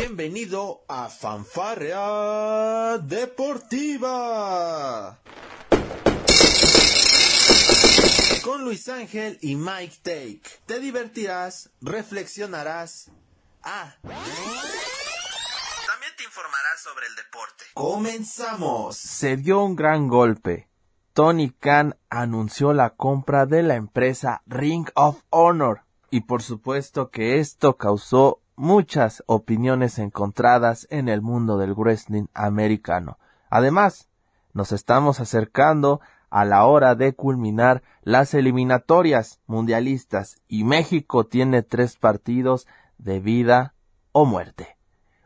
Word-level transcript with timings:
Bienvenido 0.00 0.84
a 0.86 1.08
Fanfarrea 1.08 2.98
Deportiva. 2.98 3.98
Con 8.44 8.62
Luis 8.62 8.88
Ángel 8.88 9.38
y 9.42 9.56
Mike 9.56 9.96
Take. 10.04 10.42
Te 10.66 10.78
divertirás, 10.78 11.70
reflexionarás. 11.80 13.10
Ah. 13.64 13.96
También 14.02 14.22
te 16.16 16.22
informarás 16.22 16.80
sobre 16.80 17.06
el 17.08 17.16
deporte. 17.16 17.64
Comenzamos. 17.74 18.96
Se 18.96 19.36
dio 19.36 19.64
un 19.64 19.74
gran 19.74 20.06
golpe. 20.06 20.68
Tony 21.12 21.50
Khan 21.50 21.98
anunció 22.08 22.72
la 22.72 22.90
compra 22.90 23.46
de 23.46 23.64
la 23.64 23.74
empresa 23.74 24.42
Ring 24.46 24.88
of 24.94 25.22
Honor. 25.30 25.82
Y 26.08 26.20
por 26.20 26.44
supuesto 26.44 27.10
que 27.10 27.40
esto 27.40 27.76
causó 27.76 28.42
muchas 28.58 29.22
opiniones 29.26 29.98
encontradas 29.98 30.88
en 30.90 31.08
el 31.08 31.22
mundo 31.22 31.58
del 31.58 31.74
wrestling 31.74 32.26
americano. 32.34 33.18
Además, 33.48 34.08
nos 34.52 34.72
estamos 34.72 35.20
acercando 35.20 36.00
a 36.28 36.44
la 36.44 36.66
hora 36.66 36.94
de 36.96 37.14
culminar 37.14 37.82
las 38.02 38.34
eliminatorias 38.34 39.40
mundialistas 39.46 40.42
y 40.48 40.64
México 40.64 41.24
tiene 41.24 41.62
tres 41.62 41.96
partidos 41.96 42.66
de 42.98 43.20
vida 43.20 43.74
o 44.12 44.24
muerte. 44.26 44.76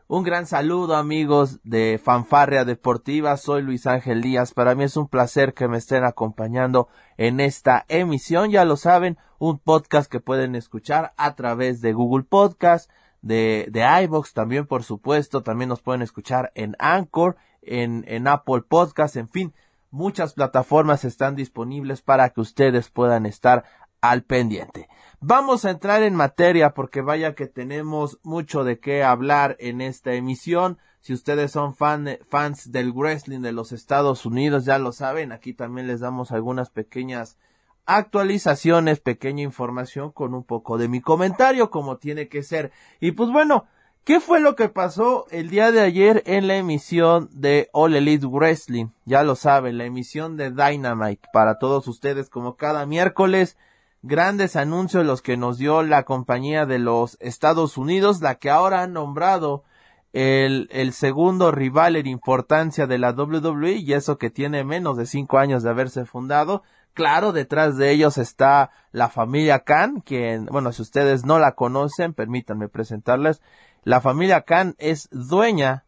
Un 0.07 0.23
gran 0.23 0.45
saludo 0.45 0.95
amigos 0.95 1.59
de 1.63 1.99
Fanfarria 2.01 2.65
Deportiva, 2.65 3.35
soy 3.37 3.63
Luis 3.63 3.87
Ángel 3.87 4.21
Díaz, 4.21 4.53
para 4.53 4.75
mí 4.75 4.83
es 4.83 4.95
un 4.95 5.07
placer 5.07 5.55
que 5.55 5.67
me 5.67 5.77
estén 5.77 6.03
acompañando 6.03 6.87
en 7.17 7.39
esta 7.39 7.83
emisión, 7.87 8.51
ya 8.51 8.63
lo 8.63 8.77
saben, 8.77 9.17
un 9.39 9.57
podcast 9.57 10.11
que 10.11 10.19
pueden 10.19 10.53
escuchar 10.53 11.13
a 11.17 11.33
través 11.35 11.81
de 11.81 11.93
Google 11.93 12.25
Podcast, 12.25 12.91
de, 13.23 13.67
de 13.71 14.03
iVox 14.03 14.33
también 14.33 14.67
por 14.67 14.83
supuesto, 14.83 15.41
también 15.41 15.69
nos 15.69 15.81
pueden 15.81 16.03
escuchar 16.03 16.51
en 16.53 16.75
Anchor, 16.77 17.37
en, 17.63 18.05
en 18.07 18.27
Apple 18.27 18.61
Podcast, 18.67 19.15
en 19.15 19.29
fin, 19.29 19.53
muchas 19.89 20.33
plataformas 20.33 21.05
están 21.05 21.35
disponibles 21.35 22.01
para 22.01 22.29
que 22.29 22.41
ustedes 22.41 22.89
puedan 22.89 23.25
estar 23.25 23.63
al 24.01 24.23
pendiente. 24.23 24.89
Vamos 25.21 25.63
a 25.63 25.69
entrar 25.69 26.03
en 26.03 26.15
materia 26.15 26.73
porque 26.73 27.01
vaya 27.01 27.33
que 27.33 27.47
tenemos 27.47 28.19
mucho 28.23 28.65
de 28.65 28.79
qué 28.79 29.03
hablar 29.03 29.55
en 29.59 29.79
esta 29.79 30.13
emisión. 30.13 30.77
Si 30.99 31.13
ustedes 31.13 31.51
son 31.51 31.73
fan, 31.75 32.17
fans 32.29 32.73
del 32.73 32.91
wrestling 32.91 33.39
de 33.39 33.53
los 33.53 33.71
Estados 33.71 34.25
Unidos, 34.25 34.65
ya 34.65 34.77
lo 34.77 34.91
saben, 34.91 35.31
aquí 35.31 35.53
también 35.53 35.87
les 35.87 36.01
damos 36.01 36.33
algunas 36.33 36.69
pequeñas 36.69 37.37
actualizaciones, 37.85 38.99
pequeña 38.99 39.43
información 39.43 40.11
con 40.11 40.33
un 40.33 40.43
poco 40.43 40.77
de 40.77 40.87
mi 40.87 41.01
comentario 41.01 41.69
como 41.69 41.97
tiene 41.97 42.27
que 42.27 42.43
ser. 42.43 42.71
Y 42.99 43.11
pues 43.11 43.29
bueno, 43.29 43.65
¿qué 44.03 44.19
fue 44.19 44.39
lo 44.39 44.55
que 44.55 44.69
pasó 44.69 45.25
el 45.31 45.49
día 45.49 45.71
de 45.71 45.81
ayer 45.81 46.23
en 46.25 46.47
la 46.47 46.55
emisión 46.55 47.29
de 47.33 47.69
All 47.73 47.95
Elite 47.95 48.25
Wrestling? 48.25 48.87
Ya 49.05 49.23
lo 49.23 49.35
saben, 49.35 49.77
la 49.77 49.85
emisión 49.85 50.37
de 50.37 50.51
Dynamite 50.51 51.27
para 51.33 51.57
todos 51.59 51.87
ustedes 51.87 52.29
como 52.29 52.55
cada 52.55 52.85
miércoles. 52.85 53.57
Grandes 54.01 54.55
anuncios 54.57 55.05
los 55.05 55.21
que 55.21 55.37
nos 55.37 55.57
dio 55.57 55.81
la 55.81 56.03
compañía 56.03 56.65
de 56.65 56.79
los 56.79 57.17
Estados 57.21 57.77
Unidos, 57.77 58.21
la 58.21 58.35
que 58.35 58.49
ahora 58.49 58.81
han 58.81 58.91
nombrado 58.91 59.63
el, 60.11 60.67
el 60.71 60.93
segundo 60.93 61.51
rival 61.51 61.95
en 61.95 62.07
importancia 62.07 62.85
de 62.85 62.97
la 62.97 63.11
WWE 63.11 63.73
y 63.73 63.93
eso 63.93 64.17
que 64.17 64.29
tiene 64.29 64.63
menos 64.63 64.97
de 64.97 65.05
cinco 65.05 65.37
años 65.39 65.63
de 65.63 65.69
haberse 65.69 66.05
fundado 66.05 66.63
Claro, 66.93 67.31
detrás 67.31 67.77
de 67.77 67.89
ellos 67.91 68.17
está 68.17 68.69
la 68.91 69.09
familia 69.09 69.63
Khan, 69.63 70.01
quien, 70.01 70.45
bueno, 70.45 70.71
si 70.71 70.83
ustedes 70.83 71.25
no 71.25 71.39
la 71.39 71.53
conocen, 71.53 72.13
permítanme 72.13 72.69
presentarles. 72.69 73.41
La 73.83 73.99
familia 73.99 74.41
Khan 74.41 74.75
es 74.77 75.09
dueña 75.11 75.85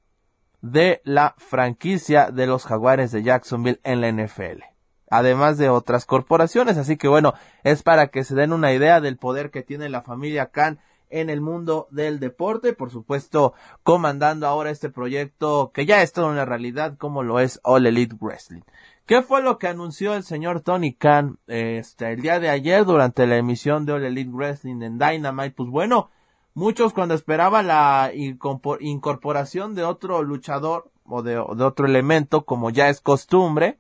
de 0.62 1.02
la 1.04 1.36
franquicia 1.38 2.32
de 2.32 2.48
los 2.48 2.66
Jaguares 2.66 3.12
de 3.12 3.22
Jacksonville 3.22 3.80
en 3.84 4.02
la 4.02 4.12
NFL. 4.12 4.64
Además 5.12 5.60
de 5.60 5.70
otras 5.70 6.06
corporaciones, 6.06 6.78
así 6.78 6.98
que 6.98 7.08
bueno, 7.08 7.36
es 7.64 7.84
para 7.84 8.08
que 8.08 8.24
se 8.24 8.34
den 8.34 8.52
una 8.52 8.74
idea 8.74 9.00
del 9.00 9.18
poder 9.18 9.52
que 9.52 9.62
tiene 9.62 9.90
la 9.90 10.02
familia 10.02 10.48
Khan 10.48 10.80
en 11.12 11.30
el 11.30 11.40
mundo 11.40 11.88
del 11.92 12.20
deporte, 12.20 12.74
por 12.74 12.90
supuesto, 12.90 13.54
comandando 13.84 14.48
ahora 14.48 14.72
este 14.72 14.90
proyecto 14.90 15.72
que 15.72 15.86
ya 15.86 16.02
es 16.02 16.12
toda 16.12 16.28
una 16.28 16.46
realidad 16.46 16.98
como 16.98 17.22
lo 17.22 17.40
es 17.40 17.60
All 17.64 17.86
Elite 17.86 18.16
Wrestling. 18.20 18.62
¿Qué 19.06 19.22
fue 19.22 19.44
lo 19.44 19.60
que 19.60 19.68
anunció 19.68 20.16
el 20.16 20.24
señor 20.24 20.62
Tony 20.62 20.96
Khan 20.96 21.38
este, 21.46 22.14
el 22.14 22.22
día 22.22 22.40
de 22.40 22.50
ayer 22.50 22.86
durante 22.86 23.28
la 23.28 23.38
emisión 23.38 23.86
de 23.86 23.94
All 23.94 24.04
Elite 24.04 24.32
Wrestling 24.32 24.82
en 24.82 24.98
Dynamite? 24.98 25.52
Pues 25.52 25.70
bueno, 25.70 26.10
muchos 26.56 26.92
cuando 26.92 27.14
esperaban 27.14 27.68
la 27.68 28.12
incorporación 28.16 29.76
de 29.76 29.84
otro 29.84 30.24
luchador 30.24 30.90
o 31.04 31.22
de, 31.22 31.38
otro 31.38 31.86
elemento, 31.86 32.46
como 32.46 32.72
ya 32.72 32.90
es 32.90 33.00
costumbre, 33.00 33.78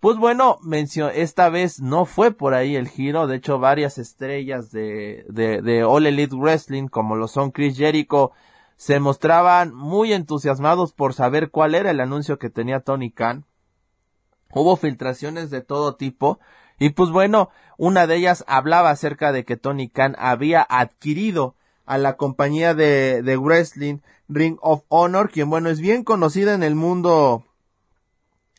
pues 0.00 0.18
bueno, 0.18 0.58
mencionó, 0.62 1.08
esta 1.12 1.48
vez 1.48 1.80
no 1.80 2.04
fue 2.04 2.30
por 2.30 2.52
ahí 2.52 2.76
el 2.76 2.88
giro, 2.88 3.26
de 3.26 3.36
hecho 3.36 3.58
varias 3.58 3.96
estrellas 3.96 4.70
de, 4.70 5.24
de, 5.30 5.62
de 5.62 5.82
All 5.82 6.04
Elite 6.04 6.36
Wrestling, 6.36 6.88
como 6.88 7.16
lo 7.16 7.26
son 7.26 7.52
Chris 7.52 7.78
Jericho, 7.78 8.32
se 8.76 9.00
mostraban 9.00 9.74
muy 9.74 10.12
entusiasmados 10.12 10.92
por 10.92 11.14
saber 11.14 11.50
cuál 11.50 11.74
era 11.74 11.90
el 11.90 12.00
anuncio 12.00 12.38
que 12.38 12.50
tenía 12.50 12.80
Tony 12.80 13.10
Khan 13.10 13.46
Hubo 14.52 14.76
filtraciones 14.76 15.50
de 15.50 15.60
todo 15.60 15.96
tipo 15.96 16.38
y 16.78 16.90
pues 16.90 17.10
bueno, 17.10 17.50
una 17.76 18.06
de 18.06 18.16
ellas 18.16 18.44
hablaba 18.46 18.90
acerca 18.90 19.32
de 19.32 19.44
que 19.44 19.56
Tony 19.56 19.88
Khan 19.88 20.14
había 20.18 20.66
adquirido 20.68 21.56
a 21.86 21.98
la 21.98 22.16
compañía 22.16 22.74
de, 22.74 23.22
de 23.22 23.36
wrestling 23.36 23.98
Ring 24.28 24.58
of 24.60 24.82
Honor, 24.88 25.30
quien 25.30 25.50
bueno 25.50 25.70
es 25.70 25.80
bien 25.80 26.04
conocida 26.04 26.54
en 26.54 26.62
el 26.62 26.74
mundo 26.74 27.44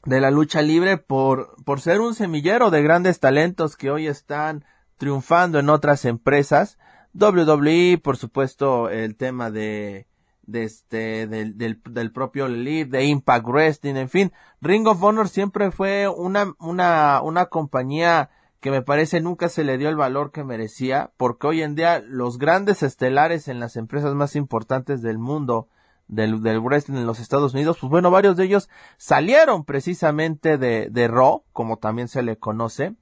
de 0.03 0.19
la 0.19 0.31
lucha 0.31 0.61
libre 0.61 0.97
por, 0.97 1.55
por 1.63 1.81
ser 1.81 2.01
un 2.01 2.15
semillero 2.15 2.71
de 2.71 2.81
grandes 2.81 3.19
talentos 3.19 3.77
que 3.77 3.91
hoy 3.91 4.07
están 4.07 4.65
triunfando 4.97 5.59
en 5.59 5.69
otras 5.69 6.05
empresas. 6.05 6.77
WWE, 7.13 7.99
por 8.03 8.17
supuesto, 8.17 8.89
el 8.89 9.15
tema 9.15 9.51
de 9.51 10.07
de 10.51 10.63
este, 10.63 11.27
del, 11.27 11.57
del, 11.57 11.81
del 11.89 12.11
propio 12.11 12.45
Elite, 12.45 12.97
de 12.97 13.05
Impact 13.05 13.45
Wrestling, 13.47 13.95
en 13.95 14.09
fin, 14.09 14.31
Ring 14.61 14.87
of 14.87 15.03
Honor 15.03 15.29
siempre 15.29 15.71
fue 15.71 16.07
una, 16.07 16.53
una, 16.59 17.21
una 17.21 17.45
compañía 17.47 18.29
que 18.59 18.71
me 18.71 18.81
parece 18.81 19.21
nunca 19.21 19.47
se 19.47 19.63
le 19.63 19.77
dio 19.77 19.89
el 19.89 19.95
valor 19.95 20.31
que 20.31 20.43
merecía, 20.43 21.11
porque 21.17 21.47
hoy 21.47 21.61
en 21.61 21.75
día 21.75 22.03
los 22.05 22.37
grandes 22.37 22.83
estelares 22.83 23.47
en 23.47 23.59
las 23.59 23.75
empresas 23.77 24.13
más 24.15 24.35
importantes 24.35 25.01
del 25.01 25.17
mundo, 25.17 25.69
del, 26.07 26.41
del 26.41 26.59
wrestling 26.59 26.97
en 26.97 27.05
los 27.05 27.19
Estados 27.19 27.53
Unidos, 27.53 27.77
pues 27.79 27.89
bueno, 27.89 28.11
varios 28.11 28.35
de 28.35 28.45
ellos 28.45 28.69
salieron 28.97 29.63
precisamente 29.63 30.57
de, 30.57 30.89
de 30.89 31.07
Raw, 31.07 31.43
como 31.53 31.77
también 31.77 32.07
se 32.07 32.23
le 32.23 32.37
conoce, 32.37 32.95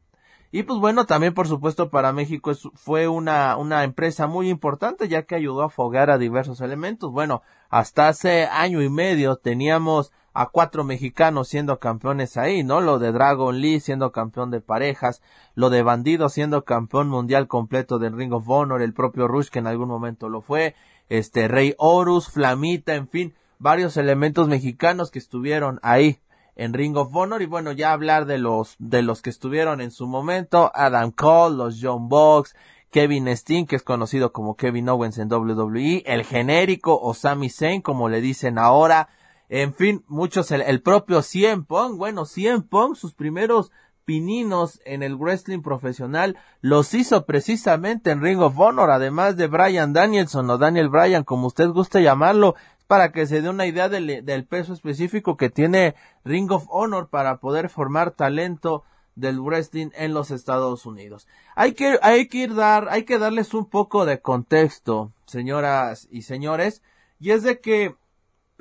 y 0.51 0.63
pues 0.63 0.79
bueno, 0.79 1.05
también 1.05 1.33
por 1.33 1.47
supuesto 1.47 1.89
para 1.89 2.13
México 2.13 2.51
fue 2.75 3.07
una, 3.07 3.57
una 3.57 3.83
empresa 3.83 4.27
muy 4.27 4.49
importante 4.49 5.07
ya 5.07 5.23
que 5.23 5.35
ayudó 5.35 5.63
a 5.63 5.69
fogar 5.69 6.09
a 6.09 6.17
diversos 6.17 6.61
elementos. 6.61 7.11
Bueno, 7.11 7.41
hasta 7.69 8.07
hace 8.07 8.45
año 8.45 8.81
y 8.81 8.89
medio 8.89 9.35
teníamos 9.35 10.11
a 10.33 10.49
cuatro 10.49 10.83
mexicanos 10.83 11.49
siendo 11.49 11.79
campeones 11.79 12.37
ahí, 12.37 12.63
¿no? 12.63 12.79
Lo 12.79 12.99
de 12.99 13.11
Dragon 13.11 13.59
Lee 13.59 13.79
siendo 13.79 14.11
campeón 14.11 14.51
de 14.51 14.61
parejas, 14.61 15.21
lo 15.55 15.69
de 15.69 15.81
Bandido 15.81 16.29
siendo 16.29 16.63
campeón 16.63 17.09
mundial 17.09 17.47
completo 17.47 17.97
del 17.97 18.15
Ring 18.15 18.31
of 18.33 18.47
Honor, 18.47 18.81
el 18.81 18.93
propio 18.93 19.27
Rush 19.27 19.49
que 19.49 19.59
en 19.59 19.67
algún 19.67 19.89
momento 19.89 20.29
lo 20.29 20.41
fue, 20.41 20.75
este 21.09 21.47
Rey 21.47 21.73
Horus, 21.77 22.29
Flamita, 22.29 22.93
en 22.93 23.07
fin, 23.07 23.33
varios 23.59 23.97
elementos 23.97 24.47
mexicanos 24.47 25.11
que 25.11 25.19
estuvieron 25.19 25.79
ahí 25.81 26.19
en 26.57 26.73
Ring 26.73 26.97
of 26.97 27.15
Honor. 27.15 27.41
Y 27.41 27.45
bueno, 27.45 27.71
ya 27.71 27.93
hablar 27.93 28.25
de 28.25 28.37
los 28.37 28.75
de 28.79 29.01
los 29.01 29.21
que 29.21 29.29
estuvieron 29.29 29.79
en 29.79 29.91
su 29.91 30.07
momento, 30.07 30.71
Adam 30.75 31.11
Cole, 31.11 31.55
los 31.55 31.79
John 31.81 32.09
Box, 32.09 32.55
Kevin 32.91 33.27
Steen, 33.37 33.67
que 33.67 33.75
es 33.75 33.83
conocido 33.83 34.33
como 34.33 34.55
Kevin 34.55 34.89
Owens 34.89 35.17
en 35.17 35.31
WWE, 35.31 36.03
el 36.05 36.23
genérico 36.23 36.99
o 36.99 37.13
Sami 37.13 37.49
Zayn, 37.49 37.81
como 37.81 38.09
le 38.09 38.21
dicen 38.21 38.57
ahora, 38.57 39.09
en 39.49 39.73
fin, 39.73 40.03
muchos, 40.07 40.51
el, 40.51 40.81
propio 40.81 41.21
CM 41.21 41.63
Punk, 41.63 41.97
bueno, 41.97 42.25
CM 42.25 42.63
Punk, 42.63 42.95
sus 42.95 43.13
primeros 43.13 43.71
pininos 44.03 44.79
en 44.85 45.03
el 45.03 45.17
wrestling 45.17 45.61
profesional 45.61 46.37
los 46.61 46.93
hizo 46.93 47.25
precisamente 47.25 48.11
en 48.11 48.21
Ring 48.21 48.39
of 48.39 48.57
Honor, 48.57 48.89
además 48.89 49.35
de 49.35 49.47
Brian 49.47 49.91
Danielson 49.91 50.49
o 50.49 50.57
Daniel 50.57 50.87
Bryan, 50.87 51.25
como 51.25 51.47
usted 51.47 51.67
guste 51.67 52.01
llamarlo, 52.01 52.55
para 52.87 53.11
que 53.11 53.27
se 53.27 53.41
dé 53.41 53.49
una 53.49 53.65
idea 53.65 53.89
del, 53.89 54.47
peso 54.47 54.73
específico 54.73 55.35
que 55.37 55.49
tiene 55.49 55.95
Ring 56.23 56.51
of 56.51 56.65
Honor 56.69 57.09
para 57.09 57.37
poder 57.37 57.69
formar 57.69 58.11
talento 58.11 58.83
del 59.15 59.39
wrestling 59.39 59.89
en 59.95 60.13
los 60.13 60.31
Estados 60.31 60.85
Unidos. 60.85 61.27
Hay 61.55 61.73
que, 61.73 61.99
hay 62.01 62.27
que 62.27 62.37
ir 62.39 62.55
dar, 62.55 62.87
hay 62.89 63.03
que 63.03 63.19
darles 63.19 63.53
un 63.53 63.65
poco 63.65 64.05
de 64.05 64.21
contexto, 64.21 65.11
señoras 65.25 66.07
y 66.09 66.21
señores, 66.21 66.81
y 67.19 67.31
es 67.31 67.43
de 67.43 67.59
que, 67.59 67.95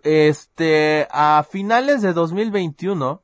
este, 0.03 1.07
a 1.11 1.45
finales 1.49 2.03
de 2.03 2.13
2021, 2.13 3.23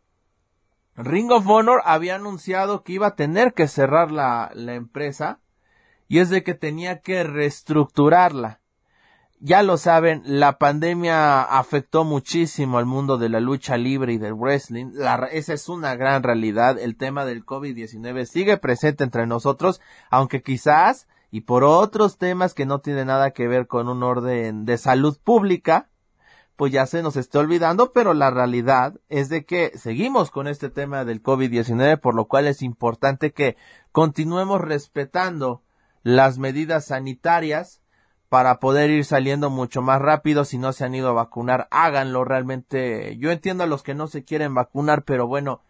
Ring 0.94 1.32
of 1.32 1.48
Honor 1.48 1.80
había 1.84 2.16
anunciado 2.16 2.84
que 2.84 2.92
iba 2.92 3.08
a 3.08 3.16
tener 3.16 3.54
que 3.54 3.66
cerrar 3.66 4.12
la, 4.12 4.50
la 4.54 4.74
empresa, 4.74 5.40
y 6.06 6.18
es 6.18 6.28
de 6.28 6.44
que 6.44 6.54
tenía 6.54 7.00
que 7.00 7.24
reestructurarla 7.24 8.61
ya 9.44 9.64
lo 9.64 9.76
saben, 9.76 10.22
la 10.24 10.56
pandemia 10.56 11.42
afectó 11.42 12.04
muchísimo 12.04 12.78
al 12.78 12.86
mundo 12.86 13.18
de 13.18 13.28
la 13.28 13.40
lucha 13.40 13.76
libre 13.76 14.12
y 14.12 14.18
del 14.18 14.34
wrestling. 14.34 14.92
esa 15.32 15.52
es 15.52 15.68
una 15.68 15.96
gran 15.96 16.22
realidad. 16.22 16.78
El 16.78 16.96
tema 16.96 17.24
del 17.24 17.44
COVID-19 17.44 18.24
sigue 18.26 18.56
presente 18.56 19.02
entre 19.02 19.26
nosotros, 19.26 19.80
aunque 20.10 20.42
quizás, 20.42 21.08
y 21.32 21.40
por 21.40 21.64
otros 21.64 22.18
temas 22.18 22.54
que 22.54 22.66
no 22.66 22.78
tienen 22.78 23.08
nada 23.08 23.32
que 23.32 23.48
ver 23.48 23.66
con 23.66 23.88
un 23.88 24.04
orden 24.04 24.64
de 24.64 24.78
salud 24.78 25.18
pública, 25.24 25.88
pues 26.54 26.72
ya 26.72 26.86
se 26.86 27.02
nos 27.02 27.16
está 27.16 27.40
olvidando, 27.40 27.92
pero 27.92 28.14
la 28.14 28.30
realidad 28.30 29.00
es 29.08 29.28
de 29.28 29.44
que 29.44 29.76
seguimos 29.76 30.30
con 30.30 30.46
este 30.46 30.70
tema 30.70 31.04
del 31.04 31.20
COVID-19, 31.20 31.98
por 31.98 32.14
lo 32.14 32.26
cual 32.26 32.46
es 32.46 32.62
importante 32.62 33.32
que 33.32 33.56
continuemos 33.90 34.60
respetando 34.60 35.64
las 36.04 36.38
medidas 36.38 36.86
sanitarias 36.86 37.81
para 38.32 38.60
poder 38.60 38.88
ir 38.88 39.04
saliendo 39.04 39.50
mucho 39.50 39.82
más 39.82 40.00
rápido. 40.00 40.46
Si 40.46 40.56
no 40.56 40.72
se 40.72 40.86
han 40.86 40.94
ido 40.94 41.10
a 41.10 41.12
vacunar, 41.12 41.68
háganlo 41.70 42.24
realmente. 42.24 43.18
Yo 43.18 43.30
entiendo 43.30 43.62
a 43.62 43.66
los 43.66 43.82
que 43.82 43.92
no 43.92 44.06
se 44.06 44.24
quieren 44.24 44.54
vacunar, 44.54 45.04
pero 45.04 45.26
bueno, 45.26 45.60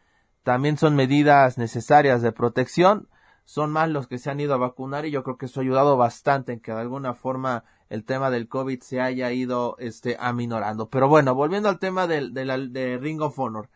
también 0.44 0.76
son 0.76 0.94
medidas 0.94 1.58
necesarias 1.58 2.22
de 2.22 2.30
protección. 2.30 3.08
Son 3.44 3.72
más 3.72 3.88
los 3.90 4.06
que 4.06 4.18
se 4.18 4.30
han 4.30 4.38
ido 4.38 4.54
a 4.54 4.58
vacunar 4.58 5.06
y 5.06 5.10
yo 5.10 5.24
creo 5.24 5.38
que 5.38 5.46
eso 5.46 5.58
ha 5.58 5.64
ayudado 5.64 5.96
bastante 5.96 6.52
en 6.52 6.60
que 6.60 6.70
de 6.70 6.78
alguna 6.78 7.14
forma 7.14 7.64
el 7.88 8.04
tema 8.04 8.30
del 8.30 8.46
COVID 8.46 8.80
se 8.80 9.00
haya 9.00 9.32
ido 9.32 9.74
este 9.80 10.16
aminorando. 10.20 10.88
Pero 10.88 11.08
bueno, 11.08 11.34
volviendo 11.34 11.68
al 11.68 11.80
tema 11.80 12.06
del, 12.06 12.32
de 12.32 12.96
Ring 12.96 13.22
of 13.22 13.36
Honor. 13.40 13.70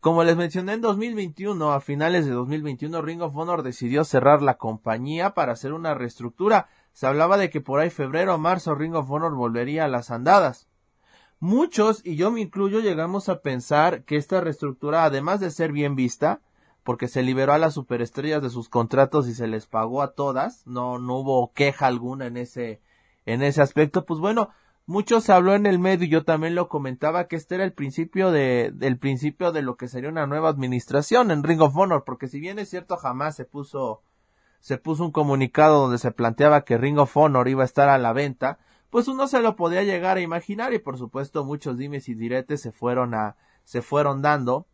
Como 0.00 0.24
les 0.24 0.36
mencioné 0.36 0.72
en 0.72 0.80
2021, 0.80 1.72
a 1.72 1.80
finales 1.80 2.26
de 2.26 2.32
2021, 2.32 3.02
Ring 3.02 3.22
of 3.22 3.36
Honor 3.36 3.62
decidió 3.62 4.02
cerrar 4.02 4.42
la 4.42 4.58
compañía 4.58 5.30
para 5.30 5.52
hacer 5.52 5.72
una 5.72 5.94
reestructura 5.94 6.66
se 6.92 7.06
hablaba 7.06 7.36
de 7.36 7.50
que 7.50 7.60
por 7.60 7.80
ahí 7.80 7.90
febrero 7.90 8.34
o 8.34 8.38
marzo 8.38 8.74
Ring 8.74 8.94
of 8.94 9.10
Honor 9.10 9.34
volvería 9.34 9.84
a 9.84 9.88
las 9.88 10.10
andadas. 10.10 10.68
Muchos, 11.40 12.02
y 12.04 12.16
yo 12.16 12.30
me 12.30 12.40
incluyo, 12.40 12.80
llegamos 12.80 13.28
a 13.28 13.40
pensar 13.40 14.04
que 14.04 14.16
esta 14.16 14.40
reestructura, 14.40 15.04
además 15.04 15.40
de 15.40 15.50
ser 15.50 15.72
bien 15.72 15.96
vista, 15.96 16.40
porque 16.84 17.08
se 17.08 17.22
liberó 17.22 17.52
a 17.52 17.58
las 17.58 17.74
superestrellas 17.74 18.42
de 18.42 18.50
sus 18.50 18.68
contratos 18.68 19.28
y 19.28 19.34
se 19.34 19.46
les 19.46 19.66
pagó 19.66 20.02
a 20.02 20.12
todas, 20.12 20.66
no, 20.66 20.98
no 20.98 21.18
hubo 21.18 21.52
queja 21.52 21.86
alguna 21.86 22.26
en 22.26 22.36
ese, 22.36 22.80
en 23.26 23.42
ese 23.42 23.62
aspecto, 23.62 24.04
pues 24.04 24.20
bueno, 24.20 24.50
mucho 24.86 25.20
se 25.20 25.32
habló 25.32 25.54
en 25.54 25.66
el 25.66 25.78
medio 25.78 26.06
y 26.06 26.10
yo 26.10 26.24
también 26.24 26.54
lo 26.54 26.68
comentaba 26.68 27.28
que 27.28 27.36
este 27.36 27.54
era 27.54 27.64
el 27.64 27.72
principio 27.72 28.32
de, 28.32 28.72
del 28.74 28.98
principio 28.98 29.52
de 29.52 29.62
lo 29.62 29.76
que 29.76 29.88
sería 29.88 30.10
una 30.10 30.26
nueva 30.26 30.48
administración 30.48 31.30
en 31.30 31.44
Ring 31.44 31.62
of 31.62 31.76
Honor, 31.76 32.04
porque 32.04 32.28
si 32.28 32.40
bien 32.40 32.58
es 32.58 32.68
cierto 32.68 32.96
jamás 32.96 33.36
se 33.36 33.44
puso 33.44 34.02
se 34.62 34.78
puso 34.78 35.04
un 35.04 35.10
comunicado 35.10 35.80
donde 35.80 35.98
se 35.98 36.12
planteaba 36.12 36.64
que 36.64 36.78
Ring 36.78 36.96
of 36.98 37.16
iba 37.46 37.62
a 37.62 37.66
estar 37.66 37.88
a 37.88 37.98
la 37.98 38.12
venta, 38.12 38.60
pues 38.90 39.08
uno 39.08 39.26
se 39.26 39.40
lo 39.40 39.56
podía 39.56 39.82
llegar 39.82 40.18
a 40.18 40.20
imaginar 40.20 40.72
y 40.72 40.78
por 40.78 40.98
supuesto 40.98 41.44
muchos 41.44 41.76
dimes 41.76 42.08
y 42.08 42.14
diretes 42.14 42.62
se 42.62 42.70
fueron 42.70 43.12
a, 43.12 43.36
se 43.64 43.82
fueron 43.82 44.22
dando. 44.22 44.68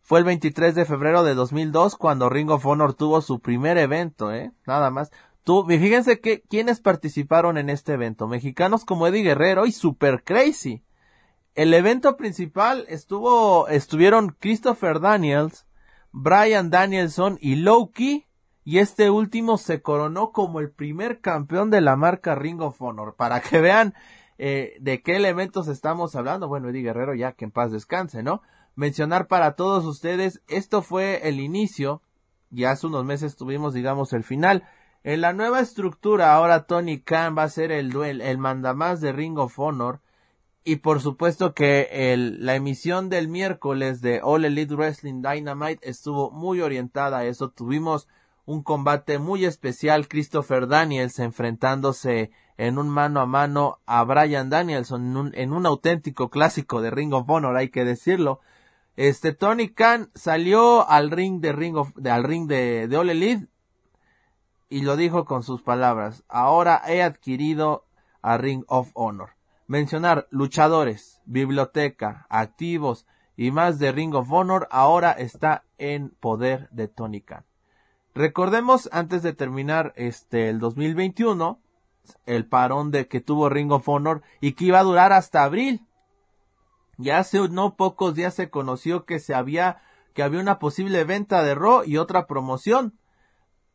Fue 0.00 0.18
el 0.18 0.24
23 0.24 0.74
de 0.74 0.86
febrero 0.86 1.24
de 1.24 1.34
2002 1.34 1.96
cuando 1.96 2.30
Ring 2.30 2.50
of 2.50 2.64
tuvo 2.96 3.20
su 3.20 3.40
primer 3.40 3.76
evento, 3.76 4.32
eh, 4.32 4.50
nada 4.66 4.90
más. 4.90 5.10
Tú, 5.44 5.66
fíjense 5.66 6.20
que, 6.20 6.40
quiénes 6.40 6.80
participaron 6.80 7.58
en 7.58 7.68
este 7.68 7.92
evento, 7.92 8.28
mexicanos 8.28 8.86
como 8.86 9.06
Eddie 9.06 9.24
Guerrero 9.24 9.66
y 9.66 9.72
Super 9.72 10.24
Crazy. 10.24 10.84
El 11.54 11.74
evento 11.74 12.16
principal 12.16 12.86
estuvo, 12.88 13.68
estuvieron 13.68 14.34
Christopher 14.40 15.00
Daniels, 15.00 15.66
Brian 16.12 16.70
Danielson 16.70 17.36
y 17.42 17.56
Loki 17.56 18.26
y 18.64 18.78
este 18.78 19.10
último 19.10 19.58
se 19.58 19.82
coronó 19.82 20.30
como 20.30 20.60
el 20.60 20.70
primer 20.70 21.20
campeón 21.20 21.70
de 21.70 21.80
la 21.80 21.96
marca 21.96 22.34
Ring 22.34 22.60
of 22.60 22.80
Honor. 22.80 23.14
Para 23.16 23.40
que 23.40 23.60
vean 23.60 23.94
eh, 24.38 24.76
de 24.80 25.02
qué 25.02 25.16
elementos 25.16 25.68
estamos 25.68 26.14
hablando. 26.14 26.48
Bueno, 26.48 26.68
Eddie 26.68 26.82
Guerrero 26.82 27.14
ya 27.14 27.32
que 27.32 27.44
en 27.44 27.50
paz 27.50 27.72
descanse, 27.72 28.22
¿no? 28.22 28.42
Mencionar 28.74 29.26
para 29.26 29.54
todos 29.54 29.84
ustedes, 29.84 30.42
esto 30.48 30.82
fue 30.82 31.28
el 31.28 31.40
inicio, 31.40 32.00
ya 32.50 32.70
hace 32.70 32.86
unos 32.86 33.04
meses 33.04 33.36
tuvimos, 33.36 33.74
digamos, 33.74 34.12
el 34.12 34.24
final. 34.24 34.64
En 35.04 35.20
la 35.20 35.32
nueva 35.32 35.60
estructura, 35.60 36.32
ahora 36.32 36.64
Tony 36.66 37.00
Khan 37.00 37.36
va 37.36 37.42
a 37.42 37.48
ser 37.48 37.72
el 37.72 37.90
duel, 37.90 38.20
el 38.20 38.38
mandamás 38.38 39.00
de 39.00 39.12
Ring 39.12 39.38
of 39.38 39.58
Honor. 39.58 40.00
Y 40.64 40.76
por 40.76 41.00
supuesto 41.00 41.54
que 41.54 41.88
el, 41.90 42.46
la 42.46 42.54
emisión 42.54 43.08
del 43.08 43.26
miércoles 43.26 44.00
de 44.00 44.20
All 44.22 44.44
Elite 44.44 44.74
Wrestling 44.74 45.20
Dynamite 45.20 45.80
estuvo 45.88 46.30
muy 46.30 46.60
orientada 46.60 47.18
a 47.18 47.24
eso. 47.24 47.50
Tuvimos 47.50 48.06
un 48.44 48.62
combate 48.62 49.18
muy 49.18 49.44
especial, 49.44 50.08
Christopher 50.08 50.66
Daniels 50.66 51.18
enfrentándose 51.18 52.30
en 52.56 52.78
un 52.78 52.88
mano 52.88 53.20
a 53.20 53.26
mano 53.26 53.78
a 53.86 54.04
Brian 54.04 54.50
Danielson 54.50 55.32
en 55.34 55.52
un, 55.52 55.66
auténtico 55.66 56.28
clásico 56.28 56.82
de 56.82 56.90
Ring 56.90 57.12
of 57.12 57.28
Honor, 57.28 57.56
hay 57.56 57.70
que 57.70 57.84
decirlo. 57.84 58.40
Este 58.96 59.32
Tony 59.32 59.68
Khan 59.68 60.10
salió 60.14 60.88
al 60.88 61.10
ring 61.10 61.40
de 61.40 61.52
Ring 61.52 61.76
of, 61.76 61.92
al 62.04 62.24
ring 62.24 62.46
de, 62.46 62.88
de 62.88 63.46
y 64.68 64.82
lo 64.82 64.96
dijo 64.96 65.24
con 65.24 65.42
sus 65.42 65.62
palabras. 65.62 66.24
Ahora 66.28 66.82
he 66.86 67.02
adquirido 67.02 67.84
a 68.22 68.38
Ring 68.38 68.64
of 68.68 68.90
Honor. 68.94 69.30
Mencionar 69.66 70.26
luchadores, 70.30 71.20
biblioteca, 71.24 72.26
activos 72.28 73.06
y 73.36 73.50
más 73.50 73.78
de 73.78 73.92
Ring 73.92 74.14
of 74.14 74.30
Honor 74.32 74.68
ahora 74.70 75.12
está 75.12 75.64
en 75.78 76.10
poder 76.20 76.68
de 76.70 76.88
Tony 76.88 77.20
Khan. 77.20 77.44
Recordemos 78.14 78.90
antes 78.92 79.22
de 79.22 79.32
terminar 79.32 79.92
este 79.96 80.50
el 80.50 80.58
2021 80.58 81.58
el 82.26 82.46
parón 82.46 82.90
de 82.90 83.08
que 83.08 83.20
tuvo 83.20 83.48
Ring 83.48 83.72
of 83.72 83.88
Honor 83.88 84.22
y 84.40 84.52
que 84.52 84.66
iba 84.66 84.80
a 84.80 84.84
durar 84.84 85.12
hasta 85.12 85.44
abril. 85.44 85.86
Ya 86.98 87.18
hace 87.18 87.48
no 87.48 87.76
pocos 87.76 88.14
días 88.14 88.34
se 88.34 88.50
conoció 88.50 89.04
que 89.04 89.18
se 89.18 89.34
había 89.34 89.82
que 90.14 90.22
había 90.22 90.40
una 90.40 90.58
posible 90.58 91.04
venta 91.04 91.42
de 91.42 91.54
Raw 91.54 91.84
y 91.86 91.96
otra 91.96 92.26
promoción. 92.26 92.98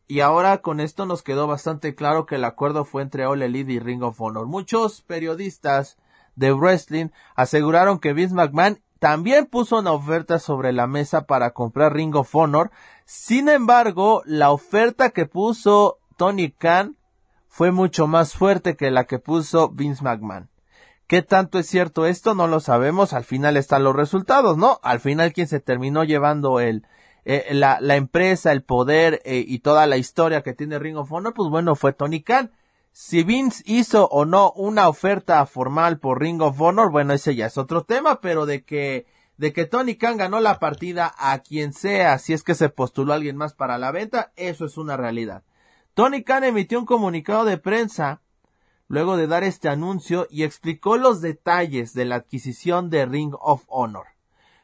Y 0.08 0.20
ahora 0.20 0.62
con 0.62 0.80
esto 0.80 1.06
nos 1.06 1.24
quedó 1.24 1.48
bastante 1.48 1.96
claro 1.96 2.26
que 2.26 2.36
el 2.36 2.46
acuerdo 2.46 2.86
fue 2.86 3.02
entre 3.02 3.26
All 3.26 3.42
Elite 3.42 3.74
y 3.74 3.80
Ring 3.80 4.04
of 4.04 4.22
Honor. 4.22 4.46
Muchos 4.46 5.02
periodistas 5.02 5.98
de 6.36 6.54
wrestling 6.54 7.10
aseguraron 7.36 8.00
que 8.00 8.14
Vince 8.14 8.36
McMahon 8.36 8.82
también 9.00 9.46
puso 9.46 9.80
una 9.80 9.92
oferta 9.92 10.40
sobre 10.40 10.74
la 10.74 10.88
mesa 10.88 11.26
para 11.26 11.52
comprar 11.52 11.94
Ring 11.94 12.16
of 12.16 12.36
Honor. 12.36 12.72
Sin 13.06 13.50
embargo, 13.50 14.22
la 14.26 14.52
oferta 14.52 15.12
que 15.12 15.26
puso 15.26 16.00
Tony 16.18 16.52
Khan 16.52 16.98
fue 17.48 17.72
mucho 17.72 18.08
más 18.08 18.34
fuerte 18.34 18.76
que 18.76 18.92
la 18.92 19.06
que 19.06 19.20
puso 19.20 19.70
Vince 19.70 20.04
McMahon. 20.04 20.50
¿Qué 21.08 21.22
tanto 21.22 21.58
es 21.58 21.68
cierto 21.68 22.06
esto? 22.06 22.36
No 22.36 22.48
lo 22.48 22.60
sabemos. 22.60 23.14
Al 23.14 23.24
final 23.24 23.56
están 23.56 23.84
los 23.84 23.96
resultados, 23.96 24.58
¿no? 24.58 24.80
Al 24.84 25.00
final 25.00 25.32
quien 25.32 25.48
se 25.48 25.62
terminó 25.62 26.04
llevando 26.04 26.60
el, 26.60 26.86
eh, 27.24 27.48
la, 27.52 27.80
la, 27.80 27.96
empresa, 27.96 28.52
el 28.52 28.62
poder 28.62 29.22
eh, 29.24 29.44
y 29.48 29.60
toda 29.60 29.88
la 29.88 29.98
historia 29.98 30.44
que 30.44 30.54
tiene 30.54 30.80
Ring 30.80 30.98
of 30.98 31.12
Honor, 31.12 31.34
pues 31.34 31.50
bueno, 31.50 31.76
fue 31.76 31.94
Tony 31.94 32.22
Khan. 32.22 32.52
Si 33.00 33.22
Vince 33.22 33.62
hizo 33.68 34.08
o 34.08 34.26
no 34.26 34.52
una 34.54 34.90
oferta 34.90 35.46
formal 35.46 36.00
por 36.00 36.20
Ring 36.20 36.42
of 36.42 36.60
Honor, 36.60 36.90
bueno, 36.90 37.14
ese 37.14 37.36
ya 37.36 37.46
es 37.46 37.60
otro 37.60 37.84
tema, 37.84 38.22
pero 38.22 38.48
de 38.48 38.64
que, 38.64 39.06
de 39.38 39.54
que 39.54 39.66
Tony 39.66 39.98
Khan 39.98 40.18
ganó 40.18 40.40
la 40.40 40.58
partida 40.58 41.14
a 41.16 41.38
quien 41.44 41.74
sea, 41.74 42.18
si 42.18 42.34
es 42.34 42.42
que 42.42 42.56
se 42.56 42.70
postuló 42.70 43.14
alguien 43.14 43.38
más 43.38 43.54
para 43.54 43.78
la 43.78 43.92
venta, 43.92 44.34
eso 44.36 44.66
es 44.66 44.78
una 44.78 44.98
realidad. 44.98 45.44
Tony 45.94 46.24
Khan 46.24 46.44
emitió 46.44 46.80
un 46.80 46.88
comunicado 46.88 47.46
de 47.46 47.60
prensa 47.60 48.22
luego 48.88 49.16
de 49.16 49.28
dar 49.28 49.44
este 49.44 49.70
anuncio 49.70 50.26
y 50.32 50.42
explicó 50.42 50.98
los 50.98 51.22
detalles 51.22 51.94
de 51.94 52.06
la 52.06 52.16
adquisición 52.16 52.90
de 52.90 53.06
Ring 53.06 53.36
of 53.40 53.64
Honor. 53.68 54.08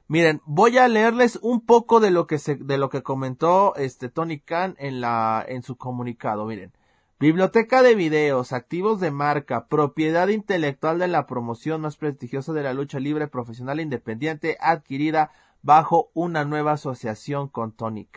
Miren, 0.07 0.41
voy 0.45 0.79
a 0.79 0.87
leerles 0.87 1.37
un 1.43 1.63
poco 1.63 1.99
de 1.99 2.09
lo 2.09 2.25
que 2.25 2.39
se, 2.39 2.55
de 2.55 2.79
lo 2.79 2.89
que 2.89 3.03
comentó 3.03 3.75
este 3.75 4.09
Tony 4.09 4.39
Khan 4.39 4.75
en 4.79 5.01
la, 5.01 5.45
en 5.47 5.61
su 5.61 5.77
comunicado. 5.77 6.47
Miren, 6.47 6.73
Biblioteca 7.19 7.83
de 7.83 7.95
videos, 7.95 8.51
activos 8.51 8.99
de 8.99 9.11
marca, 9.11 9.67
propiedad 9.67 10.27
intelectual 10.27 10.99
de 10.99 11.07
la 11.07 11.25
promoción 11.25 11.81
más 11.81 11.95
prestigiosa 11.95 12.53
de 12.53 12.63
la 12.63 12.73
lucha 12.73 12.99
libre 12.99 13.27
profesional 13.27 13.79
independiente 13.79 14.57
adquirida 14.59 15.31
bajo 15.61 16.09
una 16.13 16.43
nueva 16.43 16.73
asociación 16.73 17.47
con 17.47 17.71
Tony. 17.71 18.09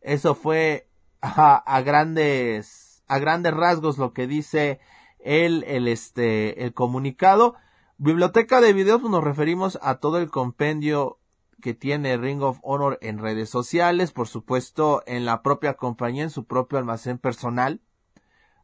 Eso 0.00 0.34
fue 0.34 0.88
a, 1.20 1.80
grandes 1.82 3.02
a 3.08 3.18
grandes 3.18 3.52
rasgos 3.52 3.98
lo 3.98 4.12
que 4.12 4.26
dice 4.26 4.80
el, 5.18 5.64
el 5.64 5.88
este 5.88 6.64
el 6.64 6.72
comunicado. 6.72 7.56
Biblioteca 7.98 8.60
de 8.60 8.72
videos 8.72 9.00
pues, 9.00 9.10
nos 9.10 9.24
referimos 9.24 9.78
a 9.82 9.96
todo 9.96 10.18
el 10.18 10.30
compendio 10.30 11.18
que 11.60 11.74
tiene 11.74 12.16
Ring 12.16 12.42
of 12.42 12.60
Honor 12.62 12.98
en 13.02 13.18
redes 13.18 13.50
sociales, 13.50 14.12
por 14.12 14.28
supuesto 14.28 15.02
en 15.06 15.24
la 15.24 15.42
propia 15.42 15.74
compañía, 15.74 16.22
en 16.22 16.30
su 16.30 16.44
propio 16.44 16.78
almacén 16.78 17.18
personal 17.18 17.80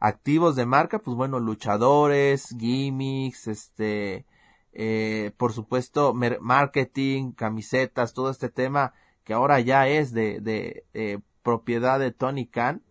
activos 0.03 0.57
de 0.57 0.67
marca, 0.67 0.99
pues 0.99 1.17
bueno, 1.17 1.39
luchadores, 1.39 2.49
gimmicks, 2.59 3.47
este, 3.47 4.27
eh, 4.73 5.31
por 5.37 5.53
supuesto, 5.53 6.13
marketing, 6.13 7.31
camisetas, 7.31 8.13
todo 8.13 8.29
este 8.29 8.49
tema 8.49 8.95
que 9.23 9.33
ahora 9.33 9.61
ya 9.61 9.87
es 9.87 10.13
de, 10.13 10.41
de 10.41 10.85
eh, 10.93 11.21
propiedad 11.45 12.01
de 12.01 12.11
Tony 12.11 12.47
Khan. 12.47 12.83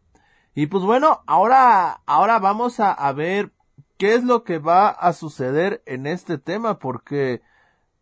Y 0.55 0.67
pues 0.67 0.85
bueno, 0.85 1.21
ahora, 1.27 2.01
ahora 2.05 2.39
vamos 2.39 2.79
a, 2.79 2.93
a 2.93 3.11
ver 3.11 3.51
qué 3.97 4.15
es 4.15 4.23
lo 4.23 4.45
que 4.45 4.59
va 4.59 4.87
a 4.87 5.11
suceder 5.11 5.83
en 5.85 6.07
este 6.07 6.37
tema, 6.37 6.79
porque 6.79 7.41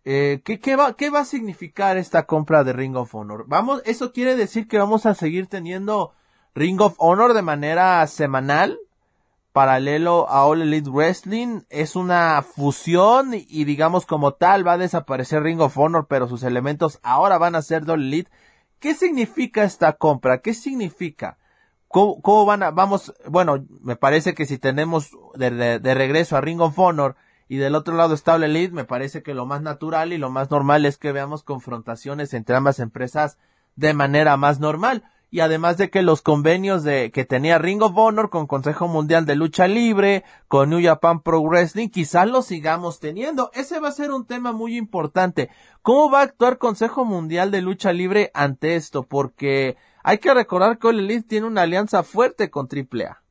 eh, 0.06 0.42
¿qué, 0.46 0.60
qué, 0.60 0.76
va, 0.76 0.94
¿qué 0.94 1.10
va 1.10 1.22
a 1.22 1.26
significar 1.26 1.98
esta 1.98 2.28
compra 2.28 2.64
de 2.64 2.74
Ring 2.74 2.96
of 2.96 3.16
Honor? 3.16 3.46
Vamos, 3.48 3.82
eso 3.86 4.14
quiere 4.14 4.36
decir 4.36 4.68
que 4.68 4.78
vamos 4.78 5.08
a 5.08 5.16
seguir 5.16 5.48
teniendo 5.48 6.14
Ring 6.54 6.80
of 6.80 6.94
Honor 7.00 7.34
de 7.34 7.42
manera 7.42 8.06
semanal, 8.06 8.80
paralelo 9.52 10.30
a 10.30 10.46
All 10.46 10.62
Elite 10.62 10.90
Wrestling, 10.90 11.62
es 11.70 11.96
una 11.96 12.42
fusión 12.42 13.34
y 13.34 13.64
digamos 13.64 14.06
como 14.06 14.34
tal 14.34 14.68
va 14.68 14.74
a 14.74 14.78
desaparecer 14.78 15.44
Ring 15.44 15.62
of 15.62 15.78
Honor, 15.78 16.08
pero 16.08 16.28
sus 16.28 16.44
elementos 16.44 17.00
ahora 17.04 17.38
van 17.38 17.56
a 17.56 17.62
ser 17.62 17.86
de 17.86 17.94
All 17.94 18.02
Elite. 18.02 18.32
¿Qué 18.80 18.94
significa 18.94 19.64
esta 19.64 19.94
compra? 19.94 20.42
¿Qué 20.42 20.54
significa? 20.54 21.38
¿Cómo, 21.88 22.22
cómo 22.22 22.46
van 22.46 22.64
a, 22.64 22.72
vamos, 22.72 23.14
bueno, 23.28 23.66
me 23.82 23.96
parece 23.96 24.34
que 24.34 24.46
si 24.46 24.58
tenemos 24.60 25.12
de, 25.36 25.50
de, 25.50 25.80
de 25.80 25.94
regreso 25.96 26.38
a 26.38 26.42
Ring 26.42 26.62
of 26.62 26.78
Honor 26.78 27.16
y 27.48 27.58
del 27.58 27.74
otro 27.74 27.96
lado 27.96 28.14
está 28.14 28.36
All 28.36 28.44
Elite, 28.44 28.74
me 28.74 28.86
parece 28.86 29.24
que 29.24 29.34
lo 29.34 29.48
más 29.48 29.64
natural 29.64 30.14
y 30.14 30.20
lo 30.20 30.30
más 30.30 30.52
normal 30.52 30.86
es 30.86 30.98
que 30.98 31.12
veamos 31.12 31.44
confrontaciones 31.44 32.34
entre 32.36 32.56
ambas 32.56 32.80
empresas 32.80 33.40
de 33.76 33.94
manera 33.94 34.38
más 34.38 34.60
normal 34.60 35.04
y 35.32 35.42
además 35.42 35.78
de 35.78 35.90
que 35.90 36.02
los 36.02 36.22
convenios 36.22 36.84
de 36.84 37.12
que 37.12 37.24
tenía 37.24 37.60
Ring 37.60 37.84
of 37.84 37.96
Honor 37.96 38.30
con 38.30 38.48
Consejo 38.48 38.88
Mundial 38.88 39.26
de 39.26 39.36
Lucha 39.36 39.68
Libre, 39.68 40.24
con 40.48 40.70
New 40.70 40.84
Japan 40.84 41.22
Pro 41.22 41.42
Wrestling, 41.42 41.90
quizás 41.90 42.28
lo 42.28 42.42
sigamos 42.42 43.00
teniendo. 43.00 43.52
Ese 43.54 43.80
va 43.80 43.90
a 43.90 43.94
ser 43.94 44.12
un 44.12 44.26
tema 44.26 44.54
muy 44.54 44.76
importante. 44.76 45.50
¿Cómo 45.84 46.10
va 46.10 46.22
a 46.22 46.24
actuar 46.24 46.58
Consejo 46.58 47.06
Mundial 47.06 47.52
de 47.52 47.62
Lucha 47.62 47.94
Libre 47.94 48.32
ante 48.34 48.76
esto? 48.76 49.04
Porque 49.04 49.78
hay 50.04 50.18
que 50.18 50.34
recordar 50.34 50.80
que 50.80 50.88
All 50.88 51.00
Elite 51.00 51.28
tiene 51.28 51.46
una 51.46 51.62
alianza 51.62 52.02
fuerte 52.02 52.50
con 52.50 52.68
AAA. 52.68 53.22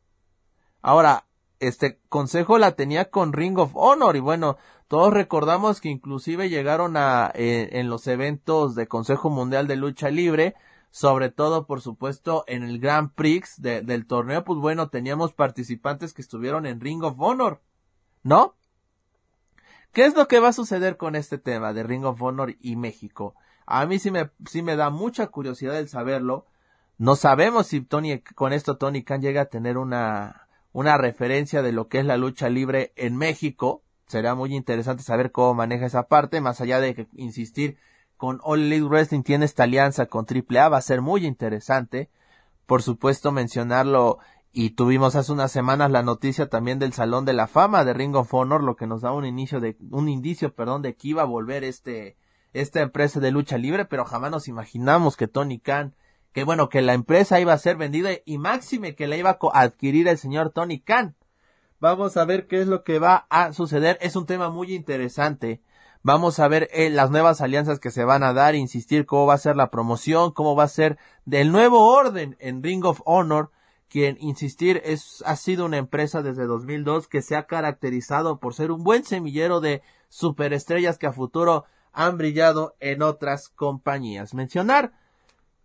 Ahora, 0.82 1.24
este 1.58 1.98
consejo 2.08 2.58
la 2.58 2.72
tenía 2.76 3.10
con 3.10 3.32
Ring 3.32 3.58
of 3.58 3.72
Honor 3.74 4.14
y 4.14 4.20
bueno, 4.20 4.56
todos 4.86 5.12
recordamos 5.12 5.80
que 5.80 5.88
inclusive 5.88 6.48
llegaron 6.48 6.96
a 6.96 7.32
eh, 7.34 7.70
en 7.72 7.90
los 7.90 8.06
eventos 8.06 8.76
de 8.76 8.86
Consejo 8.86 9.28
Mundial 9.28 9.66
de 9.66 9.74
Lucha 9.74 10.10
Libre 10.10 10.54
sobre 10.90 11.30
todo 11.30 11.66
por 11.66 11.80
supuesto 11.80 12.44
en 12.46 12.62
el 12.62 12.78
Grand 12.78 13.12
Prix 13.12 13.60
de, 13.60 13.82
del 13.82 14.06
torneo, 14.06 14.44
pues 14.44 14.58
bueno, 14.58 14.88
teníamos 14.88 15.32
participantes 15.32 16.14
que 16.14 16.22
estuvieron 16.22 16.66
en 16.66 16.80
Ring 16.80 17.02
of 17.02 17.16
Honor, 17.18 17.60
¿no? 18.22 18.54
¿Qué 19.92 20.04
es 20.04 20.14
lo 20.14 20.28
que 20.28 20.40
va 20.40 20.48
a 20.48 20.52
suceder 20.52 20.96
con 20.96 21.16
este 21.16 21.38
tema 21.38 21.72
de 21.72 21.82
Ring 21.82 22.04
of 22.04 22.22
Honor 22.22 22.56
y 22.60 22.76
México? 22.76 23.34
A 23.66 23.84
mí 23.86 23.98
sí 23.98 24.10
me, 24.10 24.30
sí 24.46 24.62
me 24.62 24.76
da 24.76 24.90
mucha 24.90 25.26
curiosidad 25.28 25.78
el 25.78 25.88
saberlo. 25.88 26.46
No 26.98 27.16
sabemos 27.16 27.66
si 27.66 27.80
Tony, 27.80 28.20
con 28.20 28.52
esto 28.52 28.76
Tony 28.76 29.02
Khan 29.02 29.20
llega 29.20 29.42
a 29.42 29.46
tener 29.46 29.76
una, 29.78 30.48
una 30.72 30.96
referencia 30.98 31.62
de 31.62 31.72
lo 31.72 31.88
que 31.88 32.00
es 32.00 32.06
la 32.06 32.16
lucha 32.16 32.48
libre 32.48 32.92
en 32.96 33.16
México. 33.16 33.82
Será 34.06 34.34
muy 34.34 34.54
interesante 34.54 35.02
saber 35.02 35.32
cómo 35.32 35.54
maneja 35.54 35.86
esa 35.86 36.08
parte, 36.08 36.40
más 36.40 36.60
allá 36.60 36.80
de 36.80 37.08
insistir 37.14 37.78
con 38.18 38.40
All 38.42 38.60
Elite 38.60 38.84
Wrestling 38.84 39.22
tiene 39.22 39.46
esta 39.46 39.62
alianza 39.62 40.06
con 40.06 40.26
AAA, 40.26 40.68
va 40.68 40.76
a 40.76 40.82
ser 40.82 41.00
muy 41.00 41.24
interesante. 41.24 42.10
Por 42.66 42.82
supuesto 42.82 43.32
mencionarlo 43.32 44.18
y 44.52 44.70
tuvimos 44.70 45.14
hace 45.14 45.32
unas 45.32 45.52
semanas 45.52 45.90
la 45.90 46.02
noticia 46.02 46.48
también 46.48 46.78
del 46.78 46.92
Salón 46.92 47.24
de 47.24 47.32
la 47.32 47.46
Fama 47.46 47.84
de 47.84 47.94
Ring 47.94 48.16
of 48.16 48.34
Honor, 48.34 48.62
lo 48.62 48.76
que 48.76 48.88
nos 48.88 49.02
da 49.02 49.12
un 49.12 49.24
inicio 49.24 49.60
de 49.60 49.76
un 49.90 50.08
indicio, 50.08 50.52
perdón, 50.52 50.82
de 50.82 50.96
que 50.96 51.08
iba 51.08 51.22
a 51.22 51.26
volver 51.26 51.64
este 51.64 52.18
esta 52.52 52.80
empresa 52.80 53.20
de 53.20 53.30
lucha 53.30 53.56
libre, 53.56 53.84
pero 53.84 54.04
jamás 54.04 54.32
nos 54.32 54.48
imaginamos 54.48 55.16
que 55.16 55.28
Tony 55.28 55.60
Khan, 55.60 55.94
que 56.32 56.42
bueno, 56.42 56.68
que 56.68 56.82
la 56.82 56.94
empresa 56.94 57.40
iba 57.40 57.52
a 57.52 57.58
ser 57.58 57.76
vendida 57.76 58.10
y 58.24 58.38
máxime 58.38 58.96
que 58.96 59.06
la 59.06 59.16
iba 59.16 59.38
a 59.40 59.60
adquirir 59.60 60.08
el 60.08 60.18
señor 60.18 60.50
Tony 60.50 60.80
Khan. 60.80 61.14
Vamos 61.78 62.16
a 62.16 62.24
ver 62.24 62.48
qué 62.48 62.60
es 62.60 62.66
lo 62.66 62.82
que 62.82 62.98
va 62.98 63.26
a 63.30 63.52
suceder. 63.52 63.96
Es 64.00 64.16
un 64.16 64.26
tema 64.26 64.50
muy 64.50 64.74
interesante. 64.74 65.62
Vamos 66.02 66.38
a 66.38 66.48
ver 66.48 66.68
eh, 66.72 66.90
las 66.90 67.10
nuevas 67.10 67.40
alianzas 67.40 67.80
que 67.80 67.90
se 67.90 68.04
van 68.04 68.22
a 68.22 68.32
dar, 68.32 68.54
insistir 68.54 69.04
cómo 69.04 69.26
va 69.26 69.34
a 69.34 69.38
ser 69.38 69.56
la 69.56 69.70
promoción, 69.70 70.32
cómo 70.32 70.54
va 70.54 70.64
a 70.64 70.68
ser 70.68 70.98
del 71.24 71.50
nuevo 71.50 71.92
orden 71.92 72.36
en 72.38 72.62
Ring 72.62 72.84
of 72.84 73.00
Honor, 73.04 73.50
quien, 73.88 74.16
insistir, 74.20 74.80
es, 74.84 75.22
ha 75.26 75.34
sido 75.36 75.64
una 75.64 75.78
empresa 75.78 76.22
desde 76.22 76.46
2002 76.46 77.08
que 77.08 77.22
se 77.22 77.36
ha 77.36 77.46
caracterizado 77.46 78.38
por 78.38 78.54
ser 78.54 78.70
un 78.70 78.84
buen 78.84 79.04
semillero 79.04 79.60
de 79.60 79.82
superestrellas 80.08 80.98
que 80.98 81.06
a 81.06 81.12
futuro 81.12 81.64
han 81.92 82.16
brillado 82.16 82.76
en 82.80 83.02
otras 83.02 83.48
compañías. 83.48 84.34
Mencionar 84.34 84.92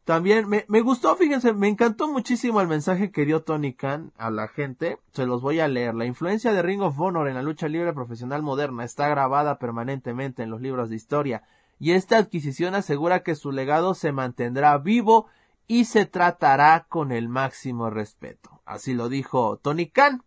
también 0.06 0.50
me, 0.50 0.66
me 0.68 0.82
gustó, 0.82 1.16
fíjense, 1.16 1.54
me 1.54 1.68
encantó 1.68 2.08
muchísimo 2.08 2.60
el 2.62 2.68
mensaje 2.68 3.12
que 3.12 3.26
dio 3.26 3.44
Tony 3.44 3.74
Khan 3.74 4.12
a 4.18 4.30
la 4.30 4.48
gente. 4.48 4.98
Se 5.14 5.26
los 5.26 5.42
voy 5.42 5.60
a 5.60 5.68
leer. 5.68 5.96
La 5.96 6.06
influencia 6.06 6.52
de 6.52 6.62
Ring 6.62 6.82
of 6.82 7.00
Honor 7.00 7.28
en 7.28 7.36
la 7.36 7.42
lucha 7.42 7.68
libre 7.68 7.94
profesional 7.94 8.42
moderna 8.42 8.84
está 8.84 9.08
grabada 9.08 9.60
permanentemente 9.60 10.44
en 10.44 10.50
los 10.50 10.62
libros 10.62 10.90
de 10.90 10.96
historia 10.96 11.44
y 11.80 11.92
esta 11.92 12.18
adquisición 12.18 12.76
asegura 12.76 13.24
que 13.24 13.36
su 13.36 13.52
legado 13.52 13.94
se 13.94 14.12
mantendrá 14.14 14.78
vivo 14.78 15.28
y 15.68 15.86
se 15.86 16.06
tratará 16.06 16.86
con 16.88 17.12
el 17.12 17.30
máximo 17.30 17.90
respeto. 17.90 18.62
Así 18.66 18.94
lo 18.94 19.10
dijo 19.10 19.58
Tony 19.58 19.90
Khan, 19.90 20.24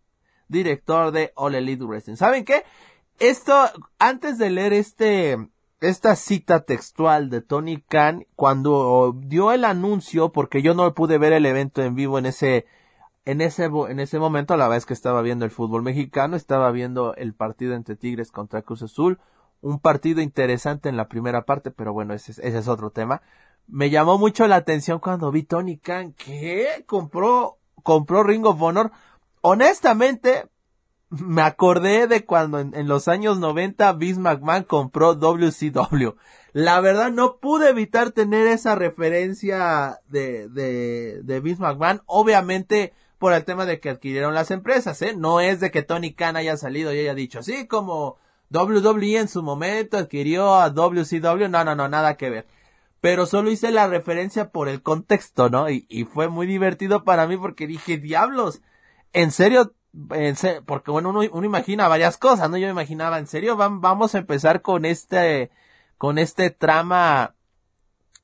director 0.47 1.11
de 1.11 1.31
All 1.35 1.55
Elite 1.55 1.83
Wrestling. 1.83 2.15
¿Saben 2.15 2.45
qué? 2.45 2.63
Esto, 3.19 3.71
antes 3.97 4.37
de 4.37 4.51
leer 4.51 4.73
este, 4.73 5.49
esta 5.79 6.15
cita 6.15 6.61
textual 6.61 7.29
de 7.29 7.41
Tony 7.41 7.81
Khan 7.81 8.25
cuando 8.35 9.15
dio 9.17 9.51
el 9.51 9.63
anuncio, 9.63 10.31
porque 10.31 10.61
yo 10.61 10.73
no 10.73 10.93
pude 10.93 11.17
ver 11.17 11.33
el 11.33 11.45
evento 11.45 11.83
en 11.83 11.95
vivo 11.95 12.17
en 12.17 12.25
ese, 12.25 12.65
en 13.25 13.41
ese, 13.41 13.65
en 13.65 13.99
ese 13.99 14.19
momento, 14.19 14.57
la 14.57 14.67
vez 14.67 14.85
que 14.85 14.93
estaba 14.93 15.21
viendo 15.21 15.45
el 15.45 15.51
fútbol 15.51 15.83
mexicano, 15.83 16.35
estaba 16.35 16.71
viendo 16.71 17.13
el 17.15 17.33
partido 17.33 17.75
entre 17.75 17.95
Tigres 17.95 18.31
contra 18.31 18.63
Cruz 18.63 18.81
Azul, 18.81 19.19
un 19.61 19.79
partido 19.79 20.21
interesante 20.21 20.89
en 20.89 20.97
la 20.97 21.07
primera 21.07 21.43
parte, 21.45 21.71
pero 21.71 21.93
bueno, 21.93 22.13
ese, 22.13 22.31
ese 22.31 22.57
es 22.57 22.67
otro 22.67 22.91
tema. 22.91 23.21
Me 23.67 23.89
llamó 23.89 24.17
mucho 24.17 24.47
la 24.47 24.55
atención 24.55 24.99
cuando 24.99 25.31
vi 25.31 25.43
Tony 25.43 25.77
Khan 25.77 26.13
que 26.13 26.85
compró, 26.87 27.59
compró 27.83 28.23
Ring 28.23 28.45
of 28.45 28.61
Honor. 28.61 28.91
Honestamente, 29.41 30.47
me 31.09 31.41
acordé 31.41 32.07
de 32.07 32.25
cuando 32.25 32.59
en, 32.59 32.87
los 32.87 33.07
años 33.07 33.39
90 33.39 33.93
Vince 33.93 34.19
McMahon 34.19 34.63
compró 34.63 35.15
WCW. 35.15 36.15
La 36.53 36.81
verdad 36.81 37.11
no 37.11 37.37
pude 37.37 37.69
evitar 37.69 38.11
tener 38.11 38.47
esa 38.47 38.75
referencia 38.75 39.99
de, 40.07 40.49
de, 40.49 41.21
de 41.23 41.39
Vince 41.39 41.61
McMahon. 41.61 42.01
Obviamente 42.05 42.93
por 43.19 43.33
el 43.33 43.45
tema 43.45 43.65
de 43.65 43.79
que 43.79 43.89
adquirieron 43.89 44.33
las 44.33 44.51
empresas, 44.51 45.01
¿eh? 45.01 45.15
No 45.15 45.39
es 45.39 45.59
de 45.59 45.71
que 45.71 45.81
Tony 45.81 46.13
Khan 46.13 46.35
haya 46.35 46.57
salido 46.57 46.93
y 46.93 46.99
haya 46.99 47.15
dicho, 47.15 47.41
sí, 47.41 47.67
como 47.67 48.17
WWE 48.51 49.17
en 49.17 49.27
su 49.27 49.41
momento 49.43 49.97
adquirió 49.97 50.55
a 50.55 50.69
WCW. 50.69 51.47
No, 51.49 51.63
no, 51.63 51.75
no, 51.75 51.87
nada 51.87 52.15
que 52.15 52.29
ver. 52.29 52.47
Pero 53.01 53.25
solo 53.25 53.49
hice 53.51 53.71
la 53.71 53.87
referencia 53.87 54.49
por 54.51 54.69
el 54.69 54.81
contexto, 54.81 55.49
¿no? 55.49 55.69
Y, 55.69 55.85
y 55.89 56.05
fue 56.05 56.27
muy 56.27 56.47
divertido 56.47 57.03
para 57.03 57.27
mí 57.27 57.37
porque 57.37 57.67
dije, 57.67 57.97
diablos, 57.97 58.61
¿en 59.13 59.31
serio 59.31 59.73
porque 60.65 60.91
bueno, 60.91 61.09
uno, 61.09 61.23
imagina 61.43 61.87
varias 61.87 62.17
cosas, 62.17 62.49
¿no? 62.49 62.57
Yo 62.57 62.69
imaginaba, 62.69 63.17
en 63.17 63.27
serio, 63.27 63.55
vamos 63.57 64.13
a 64.13 64.19
empezar 64.19 64.61
con 64.61 64.85
este, 64.85 65.49
con 65.97 66.17
este 66.17 66.49
trama 66.51 67.33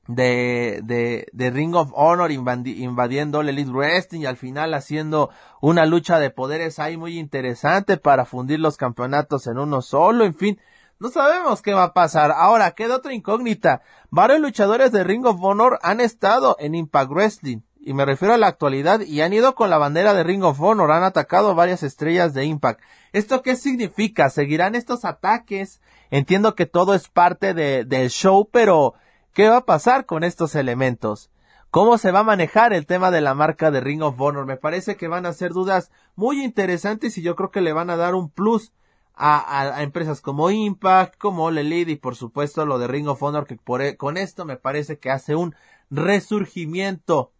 de, 0.06 0.80
de, 0.84 1.26
de 1.32 1.50
Ring 1.50 1.74
of 1.74 1.90
Honor 1.94 2.30
invadiendo 2.30 3.40
el 3.40 3.48
Elite 3.48 3.70
Wrestling 3.70 4.20
y 4.20 4.26
al 4.26 4.36
final 4.36 4.74
haciendo 4.74 5.30
una 5.60 5.86
lucha 5.86 6.18
de 6.18 6.30
poderes 6.30 6.78
ahí 6.78 6.96
muy 6.96 7.18
interesante 7.18 7.96
para 7.96 8.24
fundir 8.24 8.60
los 8.60 8.76
campeonatos 8.76 9.46
en 9.46 9.58
uno 9.58 9.82
solo, 9.82 10.24
en 10.24 10.34
fin. 10.34 10.60
No 11.00 11.10
sabemos 11.10 11.60
qué 11.60 11.74
va 11.74 11.82
a 11.84 11.92
pasar. 11.92 12.30
Ahora, 12.30 12.70
queda 12.70 12.96
otra 12.96 13.12
incógnita. 13.12 13.82
Varios 14.10 14.40
luchadores 14.40 14.92
de 14.92 15.02
Ring 15.02 15.26
of 15.26 15.42
Honor 15.42 15.78
han 15.82 16.00
estado 16.00 16.56
en 16.60 16.76
Impact 16.76 17.10
Wrestling 17.10 17.60
y 17.86 17.94
me 17.94 18.04
refiero 18.04 18.34
a 18.34 18.38
la 18.38 18.46
actualidad, 18.46 19.00
y 19.00 19.20
han 19.20 19.32
ido 19.32 19.54
con 19.54 19.70
la 19.70 19.78
bandera 19.78 20.14
de 20.14 20.24
Ring 20.24 20.42
of 20.42 20.60
Honor, 20.60 20.90
han 20.92 21.02
atacado 21.02 21.54
varias 21.54 21.82
estrellas 21.82 22.34
de 22.34 22.44
Impact. 22.44 22.80
¿Esto 23.12 23.42
qué 23.42 23.56
significa? 23.56 24.30
¿Seguirán 24.30 24.74
estos 24.74 25.04
ataques? 25.04 25.80
Entiendo 26.10 26.54
que 26.54 26.66
todo 26.66 26.94
es 26.94 27.08
parte 27.08 27.54
de, 27.54 27.84
del 27.84 28.10
show, 28.10 28.48
pero 28.50 28.94
¿qué 29.32 29.48
va 29.48 29.58
a 29.58 29.66
pasar 29.66 30.06
con 30.06 30.24
estos 30.24 30.54
elementos? 30.54 31.30
¿Cómo 31.70 31.98
se 31.98 32.12
va 32.12 32.20
a 32.20 32.24
manejar 32.24 32.72
el 32.72 32.86
tema 32.86 33.10
de 33.10 33.20
la 33.20 33.34
marca 33.34 33.70
de 33.70 33.80
Ring 33.80 34.02
of 34.02 34.20
Honor? 34.20 34.46
Me 34.46 34.56
parece 34.56 34.96
que 34.96 35.08
van 35.08 35.26
a 35.26 35.32
ser 35.32 35.52
dudas 35.52 35.90
muy 36.14 36.42
interesantes 36.42 37.18
y 37.18 37.22
yo 37.22 37.34
creo 37.34 37.50
que 37.50 37.60
le 37.60 37.72
van 37.72 37.90
a 37.90 37.96
dar 37.96 38.14
un 38.14 38.30
plus 38.30 38.72
a, 39.14 39.76
a, 39.76 39.82
empresas 39.82 40.20
como 40.20 40.50
Impact, 40.50 41.18
como 41.18 41.50
Lelid 41.50 41.88
y 41.88 41.96
por 41.96 42.16
supuesto 42.16 42.64
lo 42.64 42.78
de 42.78 42.86
Ring 42.86 43.08
of 43.08 43.22
Honor 43.22 43.46
que 43.46 43.56
por, 43.56 43.82
e, 43.82 43.96
con 43.96 44.16
esto 44.16 44.44
me 44.44 44.56
parece 44.56 44.98
que 44.98 45.10
hace 45.10 45.34
un 45.34 45.54
resurgimiento 45.90 47.32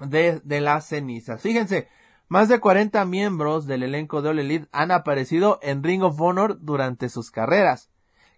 de, 0.00 0.40
de 0.44 0.60
las 0.60 0.86
cenizas. 0.86 1.40
Fíjense, 1.40 1.88
más 2.28 2.48
de 2.48 2.60
40 2.60 3.04
miembros 3.06 3.66
del 3.66 3.82
elenco 3.82 4.20
de 4.20 4.28
All 4.28 4.38
Elite 4.38 4.68
han 4.72 4.90
aparecido 4.90 5.58
en 5.62 5.82
Ring 5.82 6.02
of 6.02 6.20
Honor 6.20 6.58
durante 6.60 7.08
sus 7.08 7.30
carreras. 7.30 7.90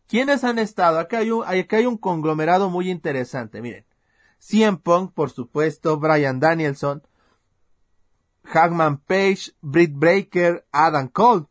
¿Quiénes 0.07 0.45
han 0.45 0.59
estado? 0.59 0.99
Acá 0.99 1.19
hay 1.19 1.31
un, 1.31 1.45
hay 1.47 1.87
un 1.87 1.97
conglomerado 1.97 2.71
muy 2.71 2.91
interesante, 2.91 3.61
miren. 3.61 3.85
CM 4.39 4.79
Punk, 4.79 5.13
por 5.13 5.31
supuesto, 5.31 5.99
Brian 5.99 6.41
Danielson, 6.41 7.03
Hagman 8.45 8.99
Page, 8.99 9.53
Britt 9.61 9.93
Breaker, 9.95 10.67
Adam 10.73 11.09
Cole. 11.09 11.47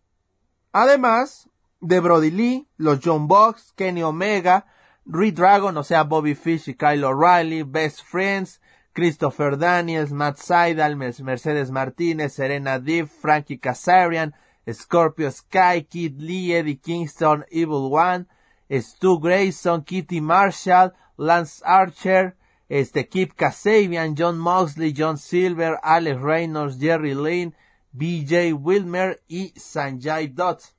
Además 0.72 1.50
de 1.80 2.00
Brody 2.00 2.32
Lee, 2.32 2.68
los 2.78 3.00
John 3.04 3.28
Box, 3.28 3.74
Kenny 3.76 4.04
Omega, 4.04 4.66
Reed 5.06 5.36
Dragon, 5.36 5.76
o 5.78 5.84
sea, 5.84 6.04
Bobby 6.04 6.36
Fish 6.36 6.70
y 6.70 6.76
Kyle 6.76 7.04
O'Reilly, 7.04 7.64
Best 7.64 8.02
Friends, 8.04 8.60
Christopher 9.00 9.56
Daniels, 9.56 10.12
Matt 10.12 10.38
Seidel, 10.40 10.98
Mercedes 10.98 11.72
Martinez, 11.72 12.34
Serena 12.34 12.80
Deep, 12.80 13.08
Frankie 13.08 13.58
Kazarian, 13.58 14.34
Scorpio 14.70 15.32
Sky, 15.32 15.88
Kid 15.90 16.20
Lee, 16.20 16.54
Eddie 16.54 16.76
Kingston, 16.76 17.46
Evil 17.50 17.90
One, 17.94 18.28
Stu 18.70 19.18
Grayson, 19.22 19.86
Kitty 19.86 20.20
Marshall, 20.20 20.92
Lance 21.16 21.62
Archer, 21.64 22.36
este 22.68 23.08
Kip 23.08 23.36
Kasabian, 23.38 24.16
John 24.18 24.38
Moxley, 24.38 24.92
John 24.92 25.18
Silver, 25.18 25.80
Alex 25.82 26.20
Reynolds, 26.20 26.78
Jerry 26.78 27.16
Lynn, 27.16 27.56
BJ 27.94 28.52
Wilmer 28.52 29.22
y 29.30 29.54
Sanjay 29.56 30.28
Dutt. 30.28 30.76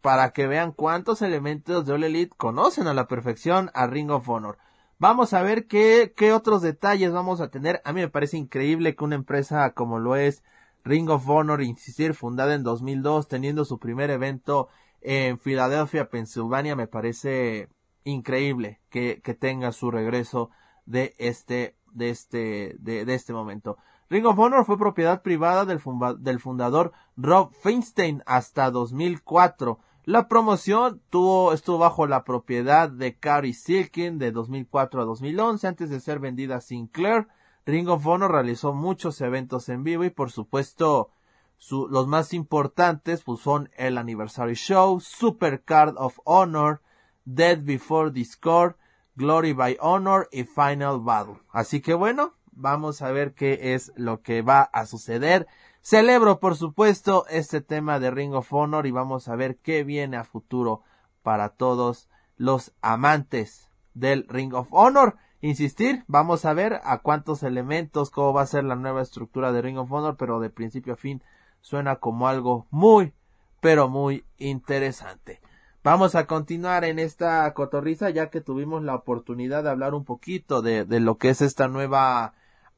Para 0.00 0.30
que 0.30 0.46
vean 0.46 0.70
cuántos 0.70 1.22
elementos 1.22 1.84
de 1.86 1.92
All 1.92 2.04
Elite 2.04 2.36
conocen 2.36 2.86
a 2.86 2.94
la 2.94 3.08
perfección 3.08 3.72
a 3.74 3.88
Ring 3.88 4.12
of 4.12 4.28
Honor. 4.28 4.58
Vamos 5.04 5.34
a 5.34 5.42
ver 5.42 5.66
qué, 5.66 6.14
qué 6.16 6.32
otros 6.32 6.62
detalles 6.62 7.12
vamos 7.12 7.42
a 7.42 7.50
tener. 7.50 7.82
A 7.84 7.92
mí 7.92 8.00
me 8.00 8.08
parece 8.08 8.38
increíble 8.38 8.96
que 8.96 9.04
una 9.04 9.16
empresa 9.16 9.74
como 9.74 9.98
lo 9.98 10.16
es 10.16 10.42
Ring 10.82 11.10
of 11.10 11.28
Honor, 11.28 11.60
insistir, 11.60 12.14
fundada 12.14 12.54
en 12.54 12.62
2002, 12.62 13.28
teniendo 13.28 13.66
su 13.66 13.78
primer 13.78 14.08
evento 14.08 14.68
en 15.02 15.38
Filadelfia, 15.38 16.08
Pensilvania, 16.08 16.74
me 16.74 16.86
parece 16.86 17.68
increíble 18.04 18.80
que, 18.88 19.20
que 19.22 19.34
tenga 19.34 19.72
su 19.72 19.90
regreso 19.90 20.48
de 20.86 21.14
este, 21.18 21.76
de 21.92 22.08
este, 22.08 22.74
de, 22.78 23.02
este 23.12 23.34
momento. 23.34 23.76
Ring 24.08 24.24
of 24.24 24.38
Honor 24.38 24.64
fue 24.64 24.78
propiedad 24.78 25.20
privada 25.20 25.66
del, 25.66 25.82
del 26.20 26.40
fundador 26.40 26.92
Rob 27.18 27.52
Feinstein 27.52 28.22
hasta 28.24 28.70
2004. 28.70 29.78
La 30.06 30.28
promoción 30.28 31.00
tuvo, 31.08 31.54
estuvo 31.54 31.78
bajo 31.78 32.06
la 32.06 32.24
propiedad 32.24 32.90
de 32.90 33.18
Carrie 33.18 33.54
Silkin 33.54 34.18
de 34.18 34.32
2004 34.32 35.00
a 35.00 35.04
2011 35.06 35.66
antes 35.66 35.88
de 35.88 35.98
ser 35.98 36.18
vendida 36.18 36.56
a 36.56 36.60
Sinclair. 36.60 37.26
Ring 37.64 37.88
of 37.88 38.06
Honor 38.06 38.30
realizó 38.30 38.74
muchos 38.74 39.22
eventos 39.22 39.70
en 39.70 39.82
vivo 39.82 40.04
y 40.04 40.10
por 40.10 40.30
supuesto 40.30 41.08
su, 41.56 41.88
los 41.88 42.06
más 42.06 42.34
importantes 42.34 43.22
pues, 43.22 43.40
son 43.40 43.70
el 43.78 43.96
Anniversary 43.96 44.52
Show, 44.52 45.00
Super 45.00 45.62
Card 45.62 45.94
of 45.96 46.18
Honor, 46.24 46.82
Dead 47.24 47.60
Before 47.62 48.10
Discord, 48.10 48.74
Glory 49.14 49.54
by 49.54 49.78
Honor 49.80 50.28
y 50.30 50.44
Final 50.44 51.00
Battle. 51.00 51.40
Así 51.50 51.80
que 51.80 51.94
bueno, 51.94 52.34
vamos 52.52 53.00
a 53.00 53.10
ver 53.10 53.32
qué 53.32 53.72
es 53.72 53.90
lo 53.96 54.20
que 54.20 54.42
va 54.42 54.60
a 54.60 54.84
suceder. 54.84 55.46
Celebro 55.86 56.40
por 56.40 56.56
supuesto 56.56 57.26
este 57.28 57.60
tema 57.60 58.00
de 58.00 58.10
Ring 58.10 58.32
of 58.32 58.50
Honor 58.54 58.86
y 58.86 58.90
vamos 58.90 59.28
a 59.28 59.36
ver 59.36 59.58
qué 59.58 59.84
viene 59.84 60.16
a 60.16 60.24
futuro 60.24 60.80
para 61.22 61.50
todos 61.50 62.08
los 62.38 62.72
amantes 62.80 63.68
del 63.92 64.26
Ring 64.26 64.54
of 64.54 64.68
Honor 64.70 65.16
insistir, 65.42 66.02
vamos 66.06 66.46
a 66.46 66.54
ver 66.54 66.80
a 66.84 67.00
cuántos 67.00 67.42
elementos, 67.42 68.08
cómo 68.08 68.32
va 68.32 68.40
a 68.40 68.46
ser 68.46 68.64
la 68.64 68.76
nueva 68.76 69.02
estructura 69.02 69.52
de 69.52 69.60
Ring 69.60 69.76
of 69.76 69.92
Honor, 69.92 70.16
pero 70.16 70.40
de 70.40 70.48
principio 70.48 70.94
a 70.94 70.96
fin 70.96 71.22
suena 71.60 71.96
como 71.96 72.28
algo 72.28 72.66
muy, 72.70 73.12
pero 73.60 73.90
muy 73.90 74.24
interesante. 74.38 75.42
Vamos 75.82 76.14
a 76.14 76.26
continuar 76.26 76.86
en 76.86 76.98
esta 76.98 77.52
cotorriza 77.52 78.08
ya 78.08 78.30
que 78.30 78.40
tuvimos 78.40 78.82
la 78.82 78.94
oportunidad 78.94 79.62
de 79.62 79.68
hablar 79.68 79.92
un 79.92 80.06
poquito 80.06 80.62
de, 80.62 80.86
de 80.86 81.00
lo 81.00 81.18
que 81.18 81.28
es 81.28 81.42
esta 81.42 81.68
nueva 81.68 82.32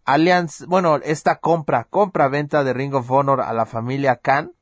alianza, 0.06 0.64
bueno, 0.66 0.96
esta 0.96 1.40
compra, 1.40 1.84
compra-venta 1.84 2.64
de 2.64 2.72
Ring 2.72 2.94
of 2.94 3.10
Honor 3.10 3.42
a 3.42 3.52
la 3.52 3.66
familia 3.66 4.16
Khan, 4.16 4.52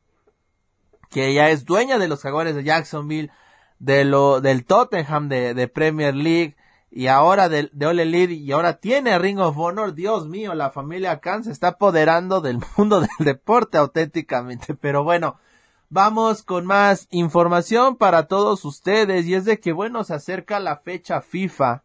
que 1.11 1.33
ya 1.33 1.51
es 1.51 1.65
dueña 1.65 1.99
de 1.99 2.09
los 2.09 2.23
jaguares 2.23 2.57
de 2.57 2.65
Jacksonville, 2.65 3.31
de 3.79 4.05
lo, 4.05 4.41
del 4.41 4.65
Tottenham 4.65 5.29
de, 5.29 5.55
de 5.55 5.69
Premier 5.69 6.15
League, 6.15 6.57
y 6.91 7.09
ahora 7.09 7.49
de, 7.49 7.71
de 7.73 7.87
Ole 7.87 8.05
Elite 8.05 8.35
y 8.35 8.53
ahora 8.53 8.79
tiene 8.79 9.19
Ring 9.19 9.41
of 9.41 9.59
Honor, 9.59 9.95
Dios 9.95 10.29
mío, 10.29 10.55
la 10.55 10.71
familia 10.71 11.21
Khan 11.21 11.45
se 11.45 11.51
está 11.51 11.69
apoderando 11.69 12.41
del 12.41 12.61
mundo 12.77 13.01
del 13.01 13.09
deporte 13.19 13.79
auténticamente, 13.79 14.75
pero 14.75 15.03
bueno, 15.05 15.39
vamos 15.89 16.43
con 16.43 16.67
más 16.67 17.09
información 17.11 17.97
para 17.97 18.27
todos 18.27 18.65
ustedes 18.65 19.27
y 19.27 19.35
es 19.35 19.45
de 19.45 19.61
que 19.61 19.73
bueno, 19.73 20.05
se 20.05 20.15
acerca 20.15 20.61
la 20.61 20.77
fecha 20.79 21.21
FIFA 21.21 21.84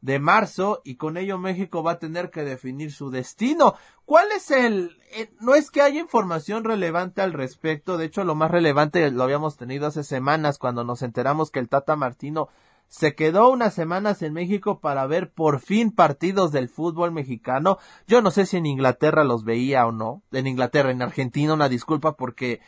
de 0.00 0.18
marzo 0.18 0.80
y 0.84 0.96
con 0.96 1.16
ello 1.16 1.38
México 1.38 1.82
va 1.82 1.92
a 1.92 1.98
tener 1.98 2.30
que 2.30 2.42
definir 2.42 2.92
su 2.92 3.10
destino. 3.10 3.74
¿Cuál 4.04 4.32
es 4.32 4.50
el... 4.50 4.98
Eh, 5.12 5.30
no 5.40 5.54
es 5.54 5.70
que 5.70 5.82
haya 5.82 6.00
información 6.00 6.64
relevante 6.64 7.22
al 7.22 7.32
respecto, 7.32 7.98
de 7.98 8.06
hecho 8.06 8.24
lo 8.24 8.34
más 8.34 8.50
relevante 8.50 9.10
lo 9.10 9.22
habíamos 9.22 9.56
tenido 9.56 9.86
hace 9.86 10.04
semanas 10.04 10.58
cuando 10.58 10.84
nos 10.84 11.02
enteramos 11.02 11.50
que 11.50 11.58
el 11.58 11.68
Tata 11.68 11.96
Martino 11.96 12.48
se 12.90 13.14
quedó 13.14 13.50
unas 13.50 13.72
semanas 13.72 14.20
en 14.22 14.32
México 14.32 14.80
para 14.80 15.06
ver 15.06 15.30
por 15.30 15.60
fin 15.60 15.92
partidos 15.92 16.50
del 16.50 16.68
fútbol 16.68 17.12
mexicano. 17.12 17.78
Yo 18.08 18.20
no 18.20 18.32
sé 18.32 18.46
si 18.46 18.56
en 18.56 18.66
Inglaterra 18.66 19.22
los 19.22 19.44
veía 19.44 19.86
o 19.86 19.92
no. 19.92 20.22
En 20.32 20.48
Inglaterra, 20.48 20.90
en 20.90 21.00
Argentina, 21.00 21.54
una 21.54 21.68
disculpa 21.68 22.16
porque 22.16 22.60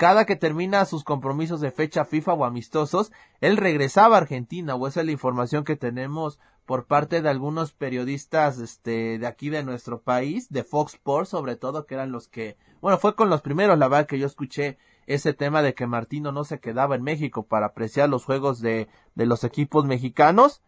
cada 0.00 0.24
que 0.24 0.34
termina 0.34 0.86
sus 0.86 1.04
compromisos 1.04 1.60
de 1.60 1.72
fecha 1.72 2.06
FIFA 2.06 2.32
o 2.32 2.44
amistosos, 2.46 3.12
él 3.42 3.58
regresaba 3.58 4.16
a 4.16 4.20
Argentina, 4.20 4.74
o 4.74 4.88
esa 4.88 5.00
es 5.00 5.06
la 5.06 5.12
información 5.12 5.62
que 5.62 5.76
tenemos 5.76 6.40
por 6.64 6.86
parte 6.86 7.20
de 7.20 7.28
algunos 7.28 7.74
periodistas 7.74 8.58
este 8.60 9.18
de 9.18 9.26
aquí 9.26 9.50
de 9.50 9.62
nuestro 9.62 10.00
país, 10.00 10.48
de 10.48 10.64
Fox 10.64 10.94
Sports 10.94 11.28
sobre 11.28 11.56
todo, 11.56 11.84
que 11.84 11.96
eran 11.96 12.12
los 12.12 12.28
que, 12.28 12.56
bueno, 12.80 12.96
fue 12.96 13.14
con 13.14 13.28
los 13.28 13.42
primeros, 13.42 13.78
la 13.78 13.88
verdad 13.88 14.06
que 14.06 14.18
yo 14.18 14.26
escuché 14.26 14.78
ese 15.06 15.34
tema 15.34 15.60
de 15.60 15.74
que 15.74 15.86
Martino 15.86 16.32
no 16.32 16.44
se 16.44 16.60
quedaba 16.60 16.94
en 16.94 17.02
México 17.02 17.42
para 17.42 17.66
apreciar 17.66 18.08
los 18.08 18.24
juegos 18.24 18.62
de, 18.62 18.88
de 19.14 19.26
los 19.26 19.44
equipos 19.44 19.84
mexicanos. 19.84 20.62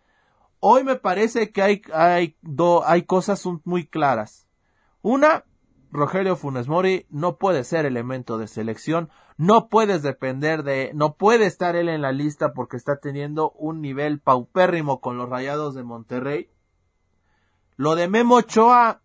Hoy 0.61 0.85
me 0.85 0.97
parece 0.97 1.53
que 1.53 1.63
hay, 1.63 1.81
hay, 1.95 2.37
hay 2.85 3.03
cosas 3.05 3.43
muy 3.65 3.87
claras. 3.87 4.47
Una, 5.01 5.47
Rogelio 5.93 6.37
Funes 6.37 6.69
Mori 6.69 7.07
no 7.11 7.37
puede 7.37 7.65
ser 7.65 7.85
elemento 7.85 8.39
de 8.39 8.49
selección, 8.49 9.11
no 9.37 9.69
puedes 9.69 10.03
depender 10.03 10.63
de, 10.63 10.91
no 10.95 11.17
puede 11.17 11.45
estar 11.45 11.77
él 11.77 11.91
en 11.91 12.01
la 12.01 12.13
lista 12.13 12.55
porque 12.55 12.79
está 12.79 12.97
teniendo 12.97 13.51
un 13.53 13.83
nivel 13.83 14.19
paupérrimo 14.19 15.03
con 15.03 15.19
los 15.19 15.29
Rayados 15.29 15.75
de 15.75 15.83
Monterrey. 15.83 16.49
Lo 17.77 17.95
de 17.95 18.09
Memo 18.09 18.37
Ochoa 18.37 19.03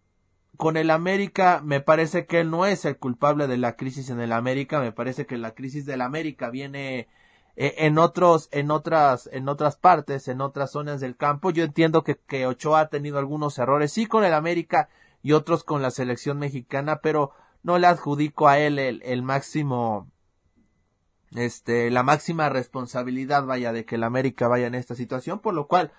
con 0.55 0.77
el 0.77 0.89
América 0.89 1.61
me 1.61 1.81
parece 1.81 2.25
que 2.25 2.39
él 2.39 2.49
no 2.49 2.65
es 2.65 2.85
el 2.85 2.97
culpable 2.97 3.47
de 3.47 3.57
la 3.57 3.75
crisis 3.75 4.09
en 4.09 4.21
el 4.21 4.31
América, 4.31 4.79
me 4.79 4.93
parece 4.93 5.25
que 5.25 5.37
la 5.37 5.51
crisis 5.51 5.85
del 5.85 5.99
América 5.99 6.49
viene 6.49 7.09
eh, 7.57 7.75
en 7.79 7.97
otros, 7.97 8.47
en 8.53 8.71
otras, 8.71 9.29
en 9.33 9.49
otras 9.49 9.75
partes, 9.75 10.29
en 10.29 10.39
otras 10.39 10.71
zonas 10.71 11.01
del 11.01 11.17
campo. 11.17 11.51
Yo 11.51 11.65
entiendo 11.65 12.05
que, 12.05 12.15
que 12.15 12.47
Ochoa 12.47 12.79
ha 12.79 12.89
tenido 12.89 13.19
algunos 13.19 13.59
errores, 13.59 13.91
sí 13.91 14.05
con 14.05 14.23
el 14.23 14.33
América 14.33 14.87
y 15.27 15.33
otros 15.33 15.65
con 15.65 15.81
la 15.81 15.91
selección 15.91 16.39
mexicana, 16.39 17.01
pero 17.01 17.33
no 17.61 17.77
le 17.79 17.87
adjudico 17.87 18.47
a 18.47 18.59
él 18.59 18.79
el, 18.79 19.23
máximo, 19.23 20.09
este, 21.35 21.91
la 21.91 22.01
máxima 22.01 22.47
responsabilidad, 22.47 23.45
vaya, 23.45 23.73
de 23.73 23.83
que 23.83 23.95
el 23.95 24.05
América 24.05 24.47
vaya 24.47 24.67
en 24.67 24.75
esta 24.75 24.95
situación, 24.95 25.39
por 25.39 25.53
lo 25.53 25.67
cual 25.67 25.91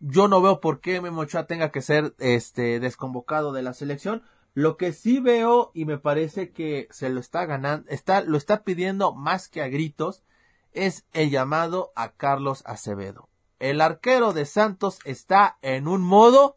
yo 0.00 0.26
no 0.26 0.42
veo 0.42 0.58
por 0.58 0.80
qué 0.80 1.00
Memo 1.00 1.24
tenga 1.46 1.70
que 1.70 1.80
ser 1.80 2.16
este 2.18 2.80
desconvocado 2.80 3.52
de 3.52 3.62
la 3.62 3.72
selección. 3.72 4.24
Lo 4.52 4.76
que 4.76 4.92
sí 4.92 5.20
veo 5.20 5.70
y 5.74 5.84
me 5.84 5.98
parece 5.98 6.50
que 6.50 6.88
se 6.90 7.08
lo 7.08 7.20
está 7.20 7.46
ganando, 7.46 7.88
está, 7.88 8.22
lo 8.22 8.36
está 8.36 8.64
pidiendo 8.64 9.14
más 9.14 9.46
que 9.46 9.62
a 9.62 9.68
gritos, 9.68 10.24
es 10.72 11.06
el 11.12 11.30
llamado 11.30 11.92
a 11.94 12.14
Carlos 12.14 12.64
Acevedo. 12.66 13.28
El 13.60 13.80
arquero 13.80 14.32
de 14.32 14.44
Santos 14.44 14.98
está 15.04 15.56
en 15.62 15.86
un 15.86 16.02
modo 16.02 16.56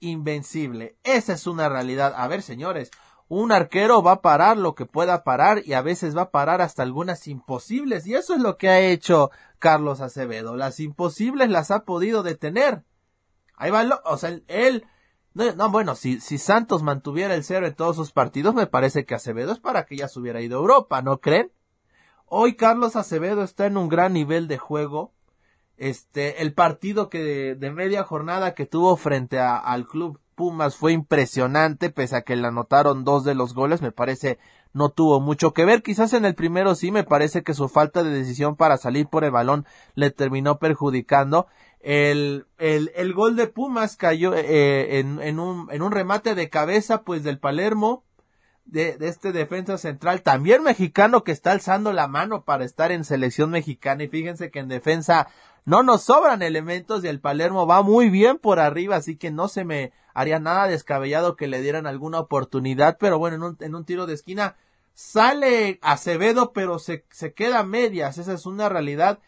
invencible. 0.00 0.96
Esa 1.04 1.34
es 1.34 1.46
una 1.46 1.68
realidad. 1.68 2.14
A 2.16 2.26
ver, 2.28 2.42
señores, 2.42 2.90
un 3.28 3.52
arquero 3.52 4.02
va 4.02 4.12
a 4.12 4.22
parar 4.22 4.56
lo 4.56 4.74
que 4.74 4.86
pueda 4.86 5.22
parar 5.22 5.62
y 5.64 5.74
a 5.74 5.82
veces 5.82 6.16
va 6.16 6.22
a 6.22 6.30
parar 6.30 6.60
hasta 6.60 6.82
algunas 6.82 7.28
imposibles 7.28 8.06
y 8.06 8.14
eso 8.14 8.34
es 8.34 8.40
lo 8.40 8.58
que 8.58 8.68
ha 8.68 8.80
hecho 8.80 9.30
Carlos 9.60 10.00
Acevedo. 10.00 10.56
Las 10.56 10.80
imposibles 10.80 11.48
las 11.48 11.70
ha 11.70 11.84
podido 11.84 12.24
detener. 12.24 12.82
Ahí 13.54 13.70
va, 13.70 14.02
o 14.04 14.16
sea, 14.16 14.36
él, 14.48 14.84
no, 15.34 15.70
bueno, 15.70 15.94
si, 15.94 16.20
si 16.20 16.38
Santos 16.38 16.82
mantuviera 16.82 17.34
el 17.34 17.44
cero 17.44 17.68
en 17.68 17.74
todos 17.74 17.94
sus 17.94 18.10
partidos, 18.10 18.54
me 18.54 18.66
parece 18.66 19.04
que 19.04 19.14
Acevedo 19.14 19.52
es 19.52 19.60
para 19.60 19.84
que 19.86 19.96
ya 19.96 20.08
se 20.08 20.18
hubiera 20.18 20.40
ido 20.40 20.58
a 20.58 20.62
Europa, 20.62 21.00
¿no 21.02 21.20
creen? 21.20 21.52
Hoy 22.26 22.56
Carlos 22.56 22.96
Acevedo 22.96 23.44
está 23.44 23.66
en 23.66 23.76
un 23.76 23.88
gran 23.88 24.12
nivel 24.12 24.48
de 24.48 24.58
juego. 24.58 25.12
Este, 25.80 26.42
el 26.42 26.52
partido 26.52 27.08
que 27.08 27.54
de, 27.54 27.70
media 27.70 28.04
jornada 28.04 28.54
que 28.54 28.66
tuvo 28.66 28.98
frente 28.98 29.38
al 29.40 29.86
club 29.86 30.20
Pumas 30.34 30.76
fue 30.76 30.92
impresionante, 30.92 31.88
pese 31.88 32.16
a 32.16 32.20
que 32.22 32.36
le 32.36 32.46
anotaron 32.46 33.02
dos 33.02 33.24
de 33.24 33.34
los 33.34 33.54
goles, 33.54 33.80
me 33.80 33.90
parece 33.90 34.38
no 34.74 34.90
tuvo 34.90 35.20
mucho 35.20 35.54
que 35.54 35.64
ver. 35.64 35.82
Quizás 35.82 36.12
en 36.12 36.26
el 36.26 36.34
primero 36.34 36.74
sí, 36.74 36.90
me 36.90 37.02
parece 37.02 37.42
que 37.42 37.54
su 37.54 37.70
falta 37.70 38.02
de 38.02 38.10
decisión 38.10 38.56
para 38.56 38.76
salir 38.76 39.06
por 39.06 39.24
el 39.24 39.30
balón 39.30 39.64
le 39.94 40.10
terminó 40.10 40.58
perjudicando. 40.58 41.46
El, 41.80 42.46
el, 42.58 42.92
el 42.94 43.14
gol 43.14 43.34
de 43.36 43.46
Pumas 43.46 43.96
cayó 43.96 44.34
eh, 44.34 44.98
en, 44.98 45.18
en, 45.22 45.40
un, 45.40 45.72
en 45.72 45.80
un 45.80 45.92
remate 45.92 46.34
de 46.34 46.50
cabeza, 46.50 47.04
pues 47.04 47.22
del 47.24 47.38
Palermo. 47.38 48.04
De, 48.64 48.96
de, 48.96 49.08
este 49.08 49.32
defensa 49.32 49.78
central, 49.78 50.22
también 50.22 50.62
mexicano 50.62 51.24
que 51.24 51.32
está 51.32 51.52
alzando 51.52 51.92
la 51.92 52.08
mano 52.08 52.44
para 52.44 52.64
estar 52.64 52.92
en 52.92 53.04
selección 53.04 53.50
mexicana. 53.50 54.04
Y 54.04 54.08
fíjense 54.08 54.50
que 54.50 54.60
en 54.60 54.68
defensa 54.68 55.28
no 55.64 55.82
nos 55.82 56.02
sobran 56.02 56.42
elementos 56.42 57.04
y 57.04 57.08
el 57.08 57.20
Palermo 57.20 57.66
va 57.66 57.82
muy 57.82 58.10
bien 58.10 58.38
por 58.38 58.60
arriba, 58.60 58.96
así 58.96 59.16
que 59.16 59.30
no 59.30 59.48
se 59.48 59.64
me 59.64 59.92
haría 60.14 60.38
nada 60.38 60.66
descabellado 60.66 61.36
que 61.36 61.46
le 61.46 61.60
dieran 61.60 61.86
alguna 61.86 62.20
oportunidad, 62.20 62.96
pero 62.98 63.18
bueno, 63.18 63.36
en 63.36 63.42
un, 63.42 63.56
en 63.60 63.74
un 63.74 63.84
tiro 63.84 64.06
de 64.06 64.14
esquina 64.14 64.56
sale 64.94 65.78
Acevedo, 65.82 66.52
pero 66.52 66.78
se, 66.78 67.06
se 67.10 67.32
queda 67.32 67.60
a 67.60 67.64
medias, 67.64 68.18
esa 68.18 68.32
es 68.32 68.46
una 68.46 68.68
realidad. 68.68 69.20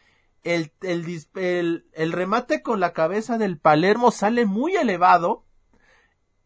El, 0.42 0.72
el, 0.82 1.06
el, 1.36 1.86
el 1.92 2.12
remate 2.12 2.62
con 2.62 2.80
la 2.80 2.92
cabeza 2.92 3.38
del 3.38 3.58
Palermo 3.58 4.10
sale 4.10 4.44
muy 4.44 4.74
elevado, 4.74 5.44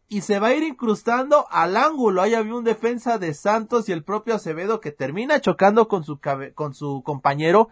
y 0.09 0.21
se 0.21 0.39
va 0.39 0.47
a 0.47 0.53
ir 0.53 0.63
incrustando 0.63 1.47
al 1.49 1.75
ángulo. 1.75 2.21
Ahí 2.21 2.33
había 2.33 2.55
un 2.55 2.63
defensa 2.63 3.17
de 3.17 3.33
Santos 3.33 3.89
y 3.89 3.91
el 3.91 4.03
propio 4.03 4.35
Acevedo 4.35 4.79
que 4.79 4.91
termina 4.91 5.41
chocando 5.41 5.87
con 5.87 6.03
su, 6.03 6.19
con 6.55 6.73
su 6.73 7.03
compañero 7.03 7.69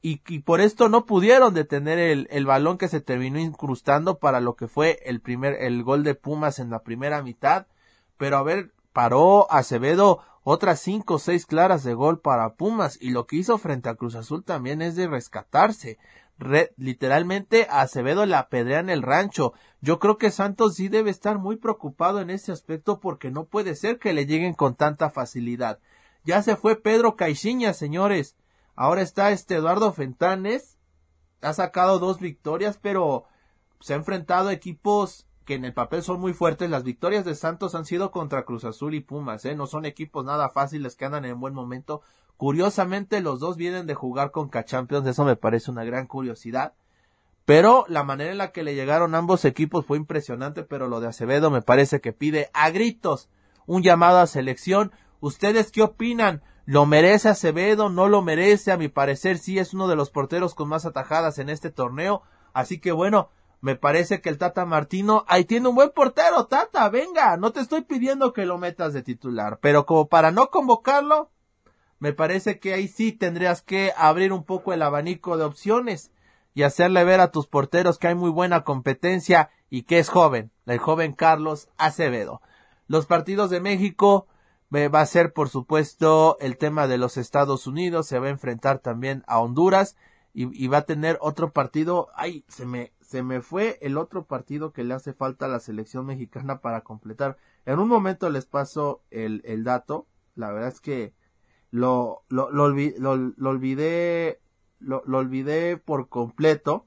y, 0.00 0.22
y, 0.28 0.40
por 0.40 0.60
esto 0.60 0.88
no 0.88 1.06
pudieron 1.06 1.54
detener 1.54 1.98
el, 1.98 2.28
el, 2.30 2.46
balón 2.46 2.78
que 2.78 2.86
se 2.86 3.00
terminó 3.00 3.40
incrustando 3.40 4.18
para 4.20 4.40
lo 4.40 4.54
que 4.54 4.68
fue 4.68 5.00
el 5.04 5.20
primer, 5.20 5.54
el 5.60 5.82
gol 5.82 6.04
de 6.04 6.14
Pumas 6.14 6.60
en 6.60 6.70
la 6.70 6.84
primera 6.84 7.20
mitad. 7.20 7.66
Pero 8.16 8.36
a 8.36 8.44
ver, 8.44 8.72
paró 8.92 9.50
Acevedo 9.50 10.20
otras 10.44 10.80
cinco 10.80 11.14
o 11.14 11.18
seis 11.18 11.46
claras 11.46 11.82
de 11.82 11.94
gol 11.94 12.20
para 12.20 12.54
Pumas 12.54 12.96
y 13.00 13.10
lo 13.10 13.26
que 13.26 13.36
hizo 13.36 13.58
frente 13.58 13.88
a 13.88 13.96
Cruz 13.96 14.14
Azul 14.14 14.44
también 14.44 14.82
es 14.82 14.94
de 14.94 15.08
rescatarse 15.08 15.98
literalmente 16.76 17.66
Acevedo 17.70 18.26
le 18.26 18.36
apedrean 18.36 18.90
el 18.90 19.02
rancho. 19.02 19.52
Yo 19.80 19.98
creo 19.98 20.18
que 20.18 20.30
Santos 20.30 20.76
sí 20.76 20.88
debe 20.88 21.10
estar 21.10 21.38
muy 21.38 21.56
preocupado 21.56 22.20
en 22.20 22.30
ese 22.30 22.52
aspecto 22.52 23.00
porque 23.00 23.30
no 23.30 23.46
puede 23.46 23.74
ser 23.74 23.98
que 23.98 24.12
le 24.12 24.26
lleguen 24.26 24.54
con 24.54 24.74
tanta 24.74 25.10
facilidad. 25.10 25.80
Ya 26.24 26.42
se 26.42 26.56
fue 26.56 26.76
Pedro 26.76 27.16
Caixinha, 27.16 27.72
señores. 27.72 28.36
Ahora 28.74 29.02
está 29.02 29.30
este 29.30 29.56
Eduardo 29.56 29.92
Fentanes. 29.92 30.78
Ha 31.40 31.52
sacado 31.52 31.98
dos 31.98 32.18
victorias, 32.20 32.78
pero 32.80 33.24
se 33.80 33.92
ha 33.92 33.96
enfrentado 33.96 34.48
a 34.48 34.52
equipos 34.52 35.27
que 35.48 35.54
en 35.54 35.64
el 35.64 35.72
papel 35.72 36.02
son 36.02 36.20
muy 36.20 36.34
fuertes. 36.34 36.68
Las 36.68 36.84
victorias 36.84 37.24
de 37.24 37.34
Santos 37.34 37.74
han 37.74 37.86
sido 37.86 38.10
contra 38.10 38.44
Cruz 38.44 38.66
Azul 38.66 38.94
y 38.94 39.00
Pumas, 39.00 39.46
¿eh? 39.46 39.54
No 39.54 39.66
son 39.66 39.86
equipos 39.86 40.22
nada 40.22 40.50
fáciles 40.50 40.94
que 40.94 41.06
andan 41.06 41.24
en 41.24 41.40
buen 41.40 41.54
momento. 41.54 42.02
Curiosamente, 42.36 43.22
los 43.22 43.40
dos 43.40 43.56
vienen 43.56 43.86
de 43.86 43.94
jugar 43.94 44.30
con 44.30 44.50
K-Champions, 44.50 45.06
eso 45.06 45.24
me 45.24 45.36
parece 45.36 45.70
una 45.70 45.84
gran 45.84 46.06
curiosidad. 46.06 46.74
Pero 47.46 47.86
la 47.88 48.04
manera 48.04 48.30
en 48.30 48.36
la 48.36 48.52
que 48.52 48.62
le 48.62 48.74
llegaron 48.74 49.14
ambos 49.14 49.46
equipos 49.46 49.86
fue 49.86 49.96
impresionante, 49.96 50.64
pero 50.64 50.86
lo 50.86 51.00
de 51.00 51.06
Acevedo 51.06 51.50
me 51.50 51.62
parece 51.62 52.02
que 52.02 52.12
pide 52.12 52.50
a 52.52 52.68
gritos 52.68 53.30
un 53.64 53.82
llamado 53.82 54.18
a 54.18 54.26
selección. 54.26 54.92
¿Ustedes 55.20 55.72
qué 55.72 55.80
opinan? 55.80 56.42
¿Lo 56.66 56.84
merece 56.84 57.30
Acevedo? 57.30 57.88
¿No 57.88 58.08
lo 58.08 58.20
merece? 58.20 58.70
A 58.70 58.76
mi 58.76 58.88
parecer 58.88 59.38
sí 59.38 59.58
es 59.58 59.72
uno 59.72 59.88
de 59.88 59.96
los 59.96 60.10
porteros 60.10 60.54
con 60.54 60.68
más 60.68 60.84
atajadas 60.84 61.38
en 61.38 61.48
este 61.48 61.70
torneo. 61.70 62.20
Así 62.52 62.80
que 62.80 62.92
bueno, 62.92 63.30
me 63.60 63.76
parece 63.76 64.20
que 64.20 64.28
el 64.28 64.38
Tata 64.38 64.64
Martino 64.64 65.24
ahí 65.26 65.44
tiene 65.44 65.68
un 65.68 65.74
buen 65.74 65.90
portero, 65.90 66.46
Tata, 66.46 66.88
venga, 66.88 67.36
no 67.36 67.52
te 67.52 67.60
estoy 67.60 67.82
pidiendo 67.82 68.32
que 68.32 68.46
lo 68.46 68.58
metas 68.58 68.92
de 68.92 69.02
titular, 69.02 69.58
pero 69.60 69.86
como 69.86 70.08
para 70.08 70.30
no 70.30 70.50
convocarlo, 70.50 71.30
me 71.98 72.12
parece 72.12 72.60
que 72.60 72.74
ahí 72.74 72.86
sí 72.88 73.12
tendrías 73.12 73.62
que 73.62 73.92
abrir 73.96 74.32
un 74.32 74.44
poco 74.44 74.72
el 74.72 74.82
abanico 74.82 75.36
de 75.36 75.44
opciones 75.44 76.12
y 76.54 76.62
hacerle 76.62 77.04
ver 77.04 77.20
a 77.20 77.30
tus 77.30 77.46
porteros 77.46 77.98
que 77.98 78.08
hay 78.08 78.14
muy 78.14 78.30
buena 78.30 78.64
competencia 78.64 79.50
y 79.70 79.82
que 79.82 79.98
es 79.98 80.08
joven, 80.08 80.50
el 80.66 80.78
joven 80.78 81.12
Carlos 81.12 81.68
Acevedo. 81.76 82.40
Los 82.86 83.06
partidos 83.06 83.50
de 83.50 83.60
México 83.60 84.26
eh, 84.72 84.88
va 84.88 85.00
a 85.00 85.06
ser 85.06 85.32
por 85.32 85.48
supuesto 85.48 86.36
el 86.40 86.56
tema 86.56 86.86
de 86.86 86.98
los 86.98 87.16
Estados 87.16 87.66
Unidos, 87.66 88.06
se 88.06 88.18
va 88.18 88.28
a 88.28 88.30
enfrentar 88.30 88.78
también 88.78 89.24
a 89.26 89.40
Honduras 89.40 89.96
y, 90.34 90.68
va 90.68 90.78
a 90.78 90.82
tener 90.82 91.18
otro 91.20 91.52
partido, 91.52 92.08
ay, 92.14 92.44
se 92.48 92.64
me, 92.64 92.92
se 93.08 93.22
me 93.22 93.40
fue 93.40 93.78
el 93.80 93.96
otro 93.96 94.26
partido 94.26 94.74
que 94.74 94.84
le 94.84 94.92
hace 94.92 95.14
falta 95.14 95.46
a 95.46 95.48
la 95.48 95.60
selección 95.60 96.04
mexicana 96.04 96.60
para 96.60 96.82
completar. 96.82 97.38
En 97.64 97.78
un 97.78 97.88
momento 97.88 98.28
les 98.28 98.44
paso 98.44 99.02
el, 99.10 99.40
el 99.46 99.64
dato, 99.64 100.06
la 100.34 100.52
verdad 100.52 100.68
es 100.68 100.80
que 100.82 101.14
lo, 101.70 102.22
lo, 102.28 102.50
lo, 102.50 102.68
lo, 102.68 103.48
olvidé, 103.48 104.42
lo, 104.78 105.02
olvidé 105.06 105.78
por 105.78 106.10
completo. 106.10 106.86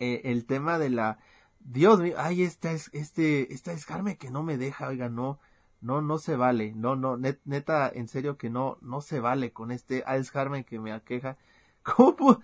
Eh, 0.00 0.22
el 0.24 0.44
tema 0.44 0.80
de 0.80 0.90
la, 0.90 1.20
Dios 1.60 2.00
mío, 2.00 2.16
ay, 2.18 2.42
esta 2.42 2.72
es, 2.72 2.90
este, 2.92 3.54
esta 3.54 3.72
es 3.72 3.86
Carmen 3.86 4.16
que 4.16 4.32
no 4.32 4.42
me 4.42 4.58
deja, 4.58 4.88
oiga, 4.88 5.08
no, 5.08 5.38
no, 5.80 6.02
no 6.02 6.18
se 6.18 6.34
vale, 6.34 6.72
no, 6.74 6.96
no, 6.96 7.16
neta, 7.16 7.88
en 7.94 8.08
serio 8.08 8.36
que 8.36 8.50
no, 8.50 8.76
no 8.80 9.02
se 9.02 9.20
vale 9.20 9.52
con 9.52 9.70
este 9.70 10.02
Alzheimer 10.04 10.64
que 10.64 10.80
me 10.80 10.90
aqueja. 10.92 11.38
¿Cómo? 11.84 12.40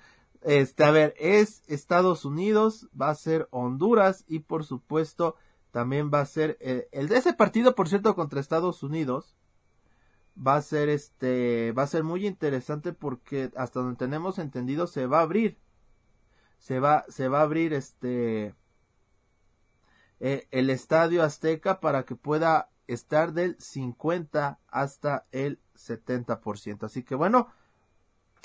Este, 0.46 0.84
a 0.84 0.92
ver, 0.92 1.14
es 1.18 1.62
Estados 1.66 2.24
Unidos, 2.24 2.88
va 2.98 3.10
a 3.10 3.14
ser 3.16 3.48
Honduras 3.50 4.24
y 4.28 4.38
por 4.40 4.64
supuesto 4.64 5.34
también 5.72 6.10
va 6.14 6.20
a 6.20 6.26
ser 6.26 6.56
el 6.60 7.08
de 7.08 7.16
ese 7.16 7.32
partido, 7.34 7.74
por 7.74 7.88
cierto, 7.88 8.14
contra 8.14 8.40
Estados 8.40 8.82
Unidos 8.82 9.36
va 10.36 10.56
a 10.56 10.62
ser 10.62 10.88
este 10.88 11.72
va 11.72 11.84
a 11.84 11.86
ser 11.86 12.04
muy 12.04 12.26
interesante 12.26 12.92
porque 12.92 13.50
hasta 13.56 13.80
donde 13.80 13.96
tenemos 13.96 14.38
entendido 14.38 14.86
se 14.86 15.06
va 15.06 15.20
a 15.20 15.22
abrir 15.22 15.58
se 16.58 16.78
va 16.78 17.04
se 17.08 17.28
va 17.28 17.40
a 17.40 17.42
abrir 17.42 17.72
este 17.72 18.54
eh, 20.20 20.46
el 20.50 20.70
estadio 20.70 21.22
Azteca 21.22 21.80
para 21.80 22.04
que 22.04 22.16
pueda 22.16 22.70
estar 22.86 23.32
del 23.32 23.56
50 23.58 24.58
hasta 24.68 25.26
el 25.30 25.60
70%. 25.74 26.84
Así 26.84 27.02
que 27.02 27.14
bueno, 27.14 27.48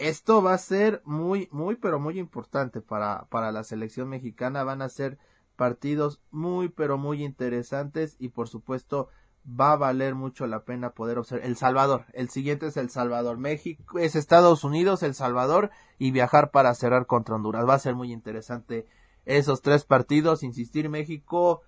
esto 0.01 0.41
va 0.41 0.53
a 0.53 0.57
ser 0.57 1.01
muy 1.05 1.47
muy 1.51 1.75
pero 1.75 1.99
muy 1.99 2.19
importante 2.19 2.81
para 2.81 3.25
para 3.29 3.51
la 3.51 3.63
selección 3.63 4.09
mexicana, 4.09 4.63
van 4.63 4.81
a 4.81 4.89
ser 4.89 5.17
partidos 5.55 6.21
muy 6.31 6.69
pero 6.69 6.97
muy 6.97 7.23
interesantes 7.23 8.15
y 8.19 8.29
por 8.29 8.47
supuesto 8.47 9.09
va 9.45 9.73
a 9.73 9.77
valer 9.77 10.15
mucho 10.15 10.47
la 10.47 10.63
pena 10.63 10.91
poder 10.91 11.17
observar. 11.17 11.45
El 11.45 11.55
Salvador, 11.55 12.05
el 12.13 12.29
siguiente 12.29 12.67
es 12.67 12.77
El 12.77 12.89
Salvador. 12.89 13.37
México 13.37 13.99
es 13.99 14.15
Estados 14.15 14.63
Unidos, 14.63 15.03
El 15.03 15.15
Salvador 15.15 15.71
y 15.97 16.11
viajar 16.11 16.51
para 16.51 16.73
cerrar 16.75 17.05
contra 17.05 17.35
Honduras. 17.35 17.67
Va 17.67 17.75
a 17.75 17.79
ser 17.79 17.95
muy 17.95 18.11
interesante 18.11 18.85
esos 19.25 19.61
tres 19.61 19.83
partidos. 19.83 20.43
Insistir, 20.43 20.89
México, 20.89 21.61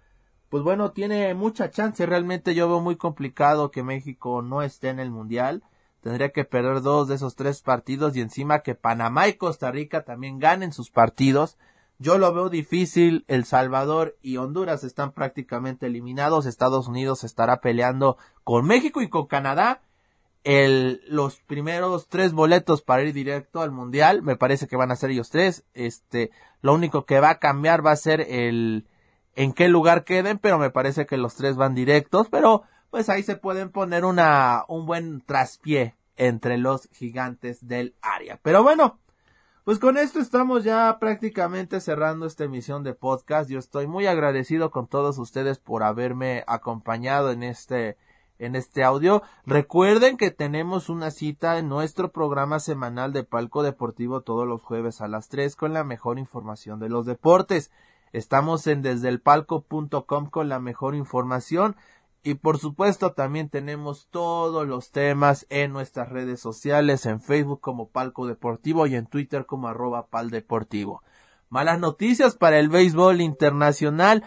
pues 0.49 0.63
bueno, 0.63 0.91
tiene 0.91 1.33
mucha 1.33 1.71
chance. 1.71 2.05
Realmente 2.05 2.55
yo 2.55 2.67
veo 2.67 2.79
muy 2.79 2.95
complicado 2.95 3.71
que 3.71 3.83
México 3.83 4.41
no 4.41 4.61
esté 4.61 4.89
en 4.89 4.99
el 4.99 5.11
Mundial. 5.11 5.63
Tendría 6.03 6.29
que 6.29 6.45
perder 6.45 6.81
dos 6.81 7.07
de 7.07 7.15
esos 7.15 7.35
tres 7.35 7.61
partidos 7.61 8.15
y 8.15 8.21
encima 8.21 8.59
que 8.59 8.75
Panamá 8.75 9.27
y 9.29 9.33
Costa 9.33 9.71
Rica 9.71 10.03
también 10.03 10.37
ganen 10.37 10.73
sus 10.73 10.91
partidos 10.91 11.57
yo 12.03 12.17
lo 12.17 12.33
veo 12.33 12.49
difícil. 12.49 13.23
El 13.27 13.45
Salvador 13.45 14.17
y 14.21 14.37
Honduras 14.37 14.83
están 14.83 15.13
prácticamente 15.13 15.85
eliminados. 15.85 16.45
Estados 16.45 16.87
Unidos 16.87 17.23
estará 17.23 17.61
peleando 17.61 18.17
con 18.43 18.65
México 18.65 19.01
y 19.01 19.09
con 19.09 19.27
Canadá. 19.27 19.81
El, 20.43 21.01
los 21.07 21.39
primeros 21.39 22.09
tres 22.09 22.33
boletos 22.33 22.81
para 22.81 23.03
ir 23.03 23.13
directo 23.13 23.61
al 23.61 23.71
mundial, 23.71 24.21
me 24.21 24.35
parece 24.35 24.67
que 24.67 24.75
van 24.75 24.91
a 24.91 24.97
ser 24.97 25.11
ellos 25.11 25.29
tres. 25.29 25.63
Este, 25.73 26.31
lo 26.61 26.73
único 26.73 27.05
que 27.05 27.21
va 27.21 27.29
a 27.29 27.39
cambiar 27.39 27.85
va 27.85 27.91
a 27.91 27.95
ser 27.95 28.19
el 28.19 28.85
en 29.35 29.53
qué 29.53 29.69
lugar 29.69 30.03
queden, 30.03 30.37
pero 30.39 30.59
me 30.59 30.69
parece 30.69 31.05
que 31.05 31.17
los 31.17 31.35
tres 31.35 31.55
van 31.55 31.73
directos, 31.73 32.27
pero 32.29 32.63
pues 32.93 33.09
ahí 33.09 33.23
se 33.23 33.35
pueden 33.35 33.71
poner 33.71 34.05
una, 34.05 34.65
un 34.67 34.85
buen 34.85 35.21
traspié 35.21 35.95
entre 36.15 36.59
los 36.59 36.87
gigantes 36.91 37.67
del 37.67 37.95
área. 38.03 38.39
Pero 38.43 38.61
bueno, 38.61 38.99
pues 39.63 39.79
con 39.79 39.97
esto 39.97 40.19
estamos 40.19 40.63
ya 40.63 40.95
prácticamente 40.99 41.81
cerrando 41.81 42.27
esta 42.27 42.43
emisión 42.43 42.83
de 42.83 42.93
podcast. 42.93 43.49
Yo 43.49 43.57
estoy 43.57 43.87
muy 43.87 44.05
agradecido 44.05 44.69
con 44.69 44.85
todos 44.85 45.17
ustedes 45.17 45.57
por 45.57 45.81
haberme 45.81 46.43
acompañado 46.45 47.31
en 47.31 47.41
este 47.41 47.97
en 48.37 48.55
este 48.55 48.83
audio. 48.83 49.23
Recuerden 49.47 50.15
que 50.15 50.29
tenemos 50.29 50.87
una 50.87 51.09
cita 51.09 51.57
en 51.57 51.69
nuestro 51.69 52.11
programa 52.11 52.59
semanal 52.59 53.11
de 53.11 53.23
Palco 53.23 53.63
Deportivo 53.63 54.21
todos 54.21 54.47
los 54.47 54.61
jueves 54.61 55.01
a 55.01 55.07
las 55.07 55.29
3 55.29 55.55
con 55.55 55.73
la 55.73 55.83
mejor 55.83 56.19
información 56.19 56.79
de 56.79 56.89
los 56.89 57.07
deportes. 57.07 57.71
Estamos 58.11 58.67
en 58.67 58.83
desdelpalco.com 58.83 60.29
con 60.29 60.47
la 60.47 60.59
mejor 60.59 60.93
información. 60.93 61.75
Y 62.25 62.35
por 62.35 62.57
supuesto 62.57 63.11
también 63.11 63.49
tenemos 63.49 64.07
todos 64.09 64.65
los 64.65 64.91
temas 64.91 65.45
en 65.49 65.73
nuestras 65.73 66.07
redes 66.07 66.39
sociales, 66.39 67.05
en 67.05 67.19
Facebook 67.19 67.59
como 67.59 67.89
Palco 67.89 68.27
Deportivo 68.27 68.87
y 68.87 68.95
en 68.95 69.07
Twitter 69.07 69.45
como 69.45 69.67
arroba 69.67 70.07
Pal 70.07 70.29
Deportivo. 70.29 71.03
Malas 71.49 71.81
noticias 71.81 72.37
para 72.37 72.59
el 72.59 72.69
béisbol 72.69 73.19
internacional. 73.19 74.23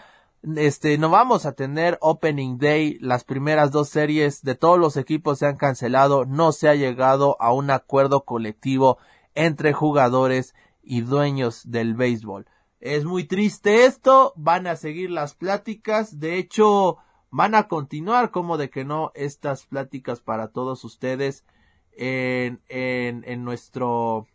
Este, 0.55 0.99
no 0.99 1.09
vamos 1.09 1.47
a 1.47 1.53
tener 1.53 1.97
Opening 1.99 2.59
Day. 2.59 2.99
Las 3.01 3.23
primeras 3.23 3.71
dos 3.71 3.89
series 3.89 4.43
de 4.43 4.53
todos 4.53 4.77
los 4.77 4.95
equipos 4.95 5.39
se 5.39 5.47
han 5.47 5.57
cancelado. 5.57 6.25
No 6.25 6.51
se 6.51 6.69
ha 6.69 6.75
llegado 6.75 7.35
a 7.39 7.51
un 7.51 7.71
acuerdo 7.71 8.25
colectivo 8.25 8.99
entre 9.33 9.73
jugadores 9.73 10.53
y 10.83 11.01
dueños 11.01 11.63
del 11.69 11.95
béisbol. 11.95 12.45
Es 12.79 13.05
muy 13.05 13.23
triste 13.23 13.85
esto. 13.85 14.33
Van 14.35 14.67
a 14.67 14.75
seguir 14.75 15.09
las 15.09 15.33
pláticas. 15.33 16.19
De 16.19 16.37
hecho, 16.37 16.99
van 17.29 17.55
a 17.55 17.67
continuar, 17.67 18.31
como 18.31 18.57
de 18.57 18.69
que 18.69 18.85
no, 18.85 19.11
estas 19.15 19.65
pláticas 19.65 20.21
para 20.21 20.49
todos 20.49 20.83
ustedes 20.83 21.45
en, 21.93 22.61
en, 22.69 23.23
en 23.25 23.43
nuestro, 23.43 24.27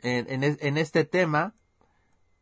en, 0.00 0.42
en, 0.42 0.78
este 0.78 1.04
tema. 1.04 1.54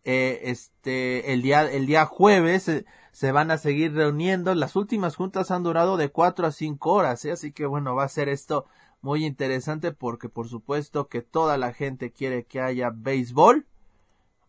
Eh, 0.05 0.51
este, 0.51 1.33
el 1.33 1.43
día, 1.43 1.63
el 1.63 1.87
día 1.87 2.05
jueves 2.05 2.71
se 3.13 3.33
van 3.33 3.51
a 3.51 3.59
seguir 3.59 3.95
reuniendo. 3.95 4.55
Las 4.55 4.77
últimas 4.77 5.17
juntas 5.17 5.51
han 5.51 5.63
durado 5.63 5.97
de 5.97 6.11
cuatro 6.11 6.47
a 6.47 6.53
cinco 6.53 6.93
horas, 6.93 7.25
¿eh? 7.25 7.33
así 7.33 7.53
que 7.53 7.65
bueno, 7.67 7.95
va 7.95 8.05
a 8.05 8.09
ser 8.09 8.29
esto 8.29 8.67
muy 9.01 9.25
interesante 9.25 9.93
porque 9.93 10.29
por 10.29 10.49
supuesto 10.49 11.09
que 11.09 11.23
toda 11.23 11.59
la 11.59 11.73
gente 11.73 12.11
quiere 12.11 12.45
que 12.45 12.61
haya 12.61 12.91
béisbol. 12.91 13.67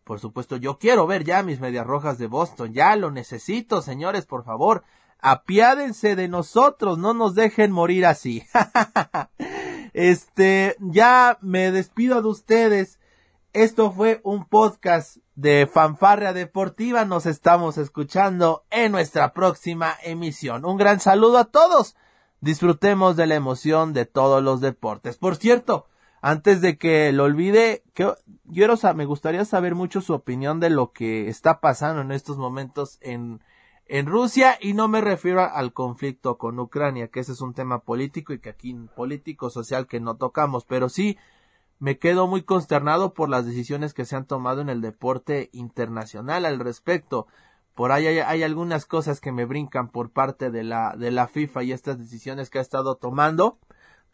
Por 0.06 0.20
supuesto, 0.20 0.56
yo 0.56 0.78
quiero 0.78 1.06
ver 1.06 1.24
ya 1.24 1.42
mis 1.42 1.60
medias 1.60 1.86
rojas 1.86 2.16
de 2.16 2.28
Boston, 2.28 2.72
ya 2.72 2.96
lo 2.96 3.10
necesito, 3.10 3.82
señores, 3.82 4.24
por 4.24 4.44
favor 4.44 4.84
apiádense 5.20 6.16
de 6.16 6.28
nosotros, 6.28 6.98
no 6.98 7.14
nos 7.14 7.34
dejen 7.34 7.72
morir 7.72 8.06
así. 8.06 8.44
este, 9.92 10.76
ya 10.80 11.38
me 11.40 11.72
despido 11.72 12.22
de 12.22 12.28
ustedes. 12.28 13.00
Esto 13.52 13.90
fue 13.90 14.20
un 14.22 14.44
podcast 14.44 15.16
de 15.34 15.66
Fanfarria 15.66 16.32
Deportiva. 16.32 17.04
Nos 17.04 17.26
estamos 17.26 17.78
escuchando 17.78 18.64
en 18.70 18.92
nuestra 18.92 19.32
próxima 19.32 19.94
emisión. 20.02 20.64
Un 20.64 20.76
gran 20.76 21.00
saludo 21.00 21.38
a 21.38 21.44
todos. 21.46 21.96
Disfrutemos 22.40 23.16
de 23.16 23.26
la 23.26 23.34
emoción 23.34 23.94
de 23.94 24.04
todos 24.04 24.42
los 24.42 24.60
deportes. 24.60 25.16
Por 25.16 25.36
cierto, 25.36 25.86
antes 26.20 26.60
de 26.60 26.78
que 26.78 27.12
lo 27.12 27.24
olvide, 27.24 27.84
que, 27.94 28.12
quiero, 28.52 28.74
me 28.94 29.04
gustaría 29.04 29.44
saber 29.44 29.74
mucho 29.74 30.00
su 30.00 30.14
opinión 30.14 30.60
de 30.60 30.70
lo 30.70 30.92
que 30.92 31.28
está 31.28 31.60
pasando 31.60 32.02
en 32.02 32.12
estos 32.12 32.38
momentos 32.38 32.98
en, 33.00 33.40
en 33.86 34.06
Rusia 34.06 34.58
y 34.60 34.74
no 34.74 34.88
me 34.88 35.00
refiero 35.00 35.42
al 35.42 35.72
conflicto 35.72 36.38
con 36.38 36.58
Ucrania, 36.58 37.08
que 37.08 37.20
ese 37.20 37.32
es 37.32 37.40
un 37.40 37.54
tema 37.54 37.80
político 37.80 38.32
y 38.32 38.40
que 38.40 38.50
aquí 38.50 38.74
político 38.94 39.50
social 39.50 39.86
que 39.86 40.00
no 40.00 40.16
tocamos, 40.16 40.64
pero 40.64 40.88
sí 40.88 41.16
me 41.78 41.98
quedo 41.98 42.26
muy 42.26 42.42
consternado 42.42 43.12
por 43.14 43.28
las 43.28 43.46
decisiones 43.46 43.94
que 43.94 44.04
se 44.04 44.16
han 44.16 44.26
tomado 44.26 44.60
en 44.60 44.68
el 44.68 44.80
deporte 44.80 45.50
internacional 45.52 46.46
al 46.46 46.58
respecto. 46.58 47.26
Por 47.74 47.92
ahí 47.92 48.06
hay, 48.06 48.18
hay, 48.20 48.42
algunas 48.42 48.86
cosas 48.86 49.20
que 49.20 49.32
me 49.32 49.44
brincan 49.44 49.90
por 49.90 50.10
parte 50.10 50.50
de 50.50 50.64
la, 50.64 50.96
de 50.96 51.10
la 51.10 51.28
FIFA 51.28 51.62
y 51.62 51.72
estas 51.72 51.98
decisiones 51.98 52.48
que 52.48 52.58
ha 52.58 52.62
estado 52.62 52.96
tomando. 52.96 53.58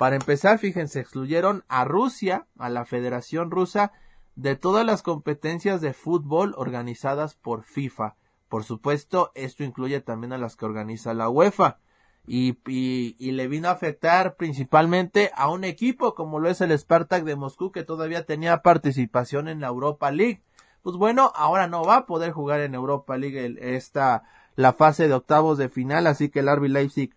Para 0.03 0.17
empezar, 0.17 0.59
fíjense, 0.59 0.99
excluyeron 0.99 1.63
a 1.69 1.85
Rusia, 1.85 2.49
a 2.59 2.69
la 2.71 2.85
Federación 2.85 3.53
Rusa, 3.53 3.93
de 4.35 4.57
todas 4.57 4.85
las 4.85 5.01
competencias 5.01 5.81
de 5.81 5.93
fútbol 5.93 6.55
organizadas 6.57 7.37
por 7.37 7.63
FIFA. 7.63 8.17
Por 8.49 8.65
supuesto, 8.65 9.31
esto 9.37 9.63
incluye 9.63 10.01
también 10.01 10.33
a 10.33 10.39
las 10.39 10.57
que 10.57 10.65
organiza 10.65 11.15
la 11.15 11.29
UEFA. 11.29 11.79
Y, 12.27 12.59
y, 12.67 13.31
le 13.31 13.47
vino 13.47 13.69
a 13.69 13.71
afectar 13.71 14.35
principalmente 14.35 15.31
a 15.37 15.49
un 15.49 15.63
equipo 15.63 16.17
como 16.17 16.41
lo 16.41 16.49
es 16.49 16.61
el 16.61 16.77
Spartak 16.77 17.23
de 17.23 17.37
Moscú 17.37 17.71
que 17.71 17.85
todavía 17.85 18.27
tenía 18.27 18.61
participación 18.61 19.47
en 19.47 19.61
la 19.61 19.69
Europa 19.69 20.11
League. 20.11 20.43
Pues 20.83 20.97
bueno, 20.97 21.31
ahora 21.37 21.69
no 21.69 21.85
va 21.85 21.99
a 21.99 22.07
poder 22.07 22.33
jugar 22.33 22.59
en 22.59 22.75
Europa 22.75 23.17
League 23.17 23.57
esta, 23.61 24.25
la 24.57 24.73
fase 24.73 25.07
de 25.07 25.15
octavos 25.15 25.59
de 25.59 25.69
final, 25.69 26.09
así 26.09 26.29
que 26.29 26.41
el 26.41 26.53
RB 26.53 26.65
Leipzig, 26.65 27.15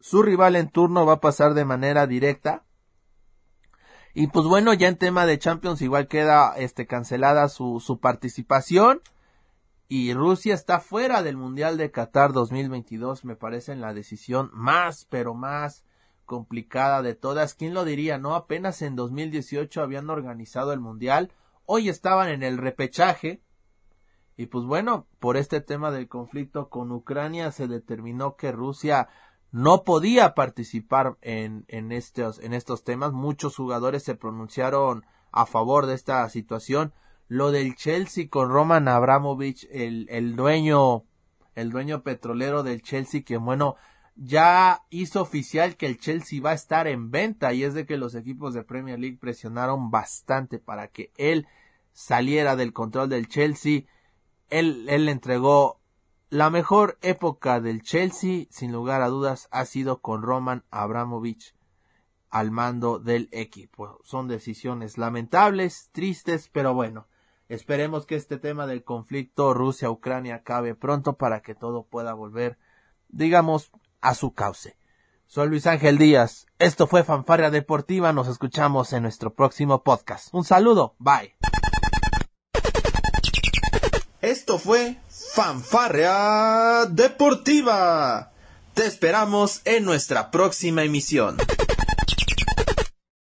su 0.00 0.22
rival 0.22 0.56
en 0.56 0.70
turno 0.70 1.06
va 1.06 1.14
a 1.14 1.20
pasar 1.20 1.54
de 1.54 1.64
manera 1.64 2.06
directa. 2.06 2.64
Y 4.12 4.26
pues 4.26 4.46
bueno, 4.46 4.74
ya 4.74 4.88
en 4.88 4.96
tema 4.96 5.24
de 5.24 5.38
Champions 5.38 5.82
igual 5.82 6.08
queda 6.08 6.54
este 6.56 6.86
cancelada 6.86 7.48
su, 7.48 7.98
participación 8.02 9.02
y 9.88 10.14
Rusia 10.14 10.54
está 10.54 10.80
fuera 10.80 11.22
del 11.22 11.36
Mundial 11.36 11.76
de 11.76 11.90
Qatar 11.90 12.32
2022, 12.32 13.24
me 13.24 13.36
parece 13.36 13.76
la 13.76 13.94
decisión 13.94 14.50
más, 14.52 15.06
pero 15.08 15.34
más 15.34 15.84
complicada 16.26 17.02
de 17.02 17.14
todas. 17.14 17.54
¿Quién 17.54 17.74
lo 17.74 17.84
diría? 17.84 18.18
No, 18.18 18.34
apenas 18.34 18.82
en 18.82 18.96
2018 18.96 19.82
habían 19.82 20.10
organizado 20.10 20.72
el 20.72 20.80
Mundial, 20.80 21.32
hoy 21.66 21.88
estaban 21.88 22.28
en 22.28 22.42
el 22.42 22.58
repechaje. 22.58 23.42
Y 24.36 24.46
pues 24.46 24.64
bueno, 24.64 25.06
por 25.18 25.36
este 25.36 25.60
tema 25.60 25.90
del 25.90 26.08
conflicto 26.08 26.68
con 26.68 26.90
Ucrania 26.92 27.52
se 27.52 27.68
determinó 27.68 28.36
que 28.36 28.52
Rusia 28.52 29.08
no 29.52 29.84
podía 29.84 30.34
participar 30.34 31.16
en, 31.22 31.64
en, 31.68 31.92
estos, 31.92 32.38
en 32.38 32.54
estos 32.54 32.84
temas. 32.84 33.12
Muchos 33.12 33.56
jugadores 33.56 34.02
se 34.02 34.14
pronunciaron 34.14 35.04
a 35.32 35.46
favor 35.46 35.86
de 35.86 35.94
esta 35.94 36.28
situación 36.28 36.92
lo 37.28 37.52
del 37.52 37.76
Chelsea 37.76 38.28
con 38.28 38.50
Roman 38.50 38.88
Abramovich, 38.88 39.68
el, 39.70 40.08
el 40.10 40.34
dueño, 40.34 41.04
el 41.54 41.70
dueño 41.70 42.02
petrolero 42.02 42.64
del 42.64 42.82
Chelsea, 42.82 43.22
que 43.22 43.36
bueno, 43.36 43.76
ya 44.16 44.82
hizo 44.90 45.22
oficial 45.22 45.76
que 45.76 45.86
el 45.86 45.98
Chelsea 45.98 46.42
va 46.42 46.50
a 46.50 46.54
estar 46.54 46.88
en 46.88 47.10
venta 47.10 47.52
y 47.52 47.62
es 47.62 47.72
de 47.72 47.86
que 47.86 47.96
los 47.96 48.16
equipos 48.16 48.52
de 48.52 48.64
Premier 48.64 48.98
League 48.98 49.18
presionaron 49.18 49.92
bastante 49.92 50.58
para 50.58 50.88
que 50.88 51.12
él 51.16 51.46
saliera 51.92 52.56
del 52.56 52.72
control 52.72 53.08
del 53.08 53.28
Chelsea. 53.28 53.84
Él, 54.48 54.86
él 54.88 55.06
le 55.06 55.12
entregó 55.12 55.79
la 56.30 56.48
mejor 56.50 56.98
época 57.02 57.60
del 57.60 57.82
Chelsea, 57.82 58.46
sin 58.50 58.72
lugar 58.72 59.02
a 59.02 59.08
dudas, 59.08 59.48
ha 59.50 59.64
sido 59.66 60.00
con 60.00 60.22
Roman 60.22 60.64
Abramovich 60.70 61.54
al 62.30 62.50
mando 62.50 62.98
del 62.98 63.28
equipo. 63.32 63.98
Son 64.04 64.28
decisiones 64.28 64.96
lamentables, 64.96 65.90
tristes, 65.92 66.48
pero 66.52 66.72
bueno, 66.72 67.06
Esperemos 67.50 68.06
que 68.06 68.14
este 68.14 68.38
tema 68.38 68.68
del 68.68 68.84
conflicto 68.84 69.54
Rusia-Ucrania 69.54 70.36
acabe 70.36 70.76
pronto 70.76 71.16
para 71.16 71.42
que 71.42 71.56
todo 71.56 71.82
pueda 71.82 72.14
volver, 72.14 72.58
digamos, 73.08 73.72
a 74.00 74.14
su 74.14 74.34
cauce. 74.34 74.76
Soy 75.26 75.48
Luis 75.48 75.66
Ángel 75.66 75.98
Díaz. 75.98 76.46
Esto 76.60 76.86
fue 76.86 77.02
Fanfarria 77.02 77.50
Deportiva. 77.50 78.12
Nos 78.12 78.28
escuchamos 78.28 78.92
en 78.92 79.02
nuestro 79.02 79.34
próximo 79.34 79.82
podcast. 79.82 80.32
Un 80.32 80.44
saludo. 80.44 80.94
Bye. 81.00 81.34
Esto 84.20 84.60
fue 84.60 85.00
Fanfarria 85.32 86.86
Deportiva. 86.90 88.32
Te 88.74 88.86
esperamos 88.86 89.60
en 89.64 89.84
nuestra 89.84 90.32
próxima 90.32 90.82
emisión. 90.82 91.36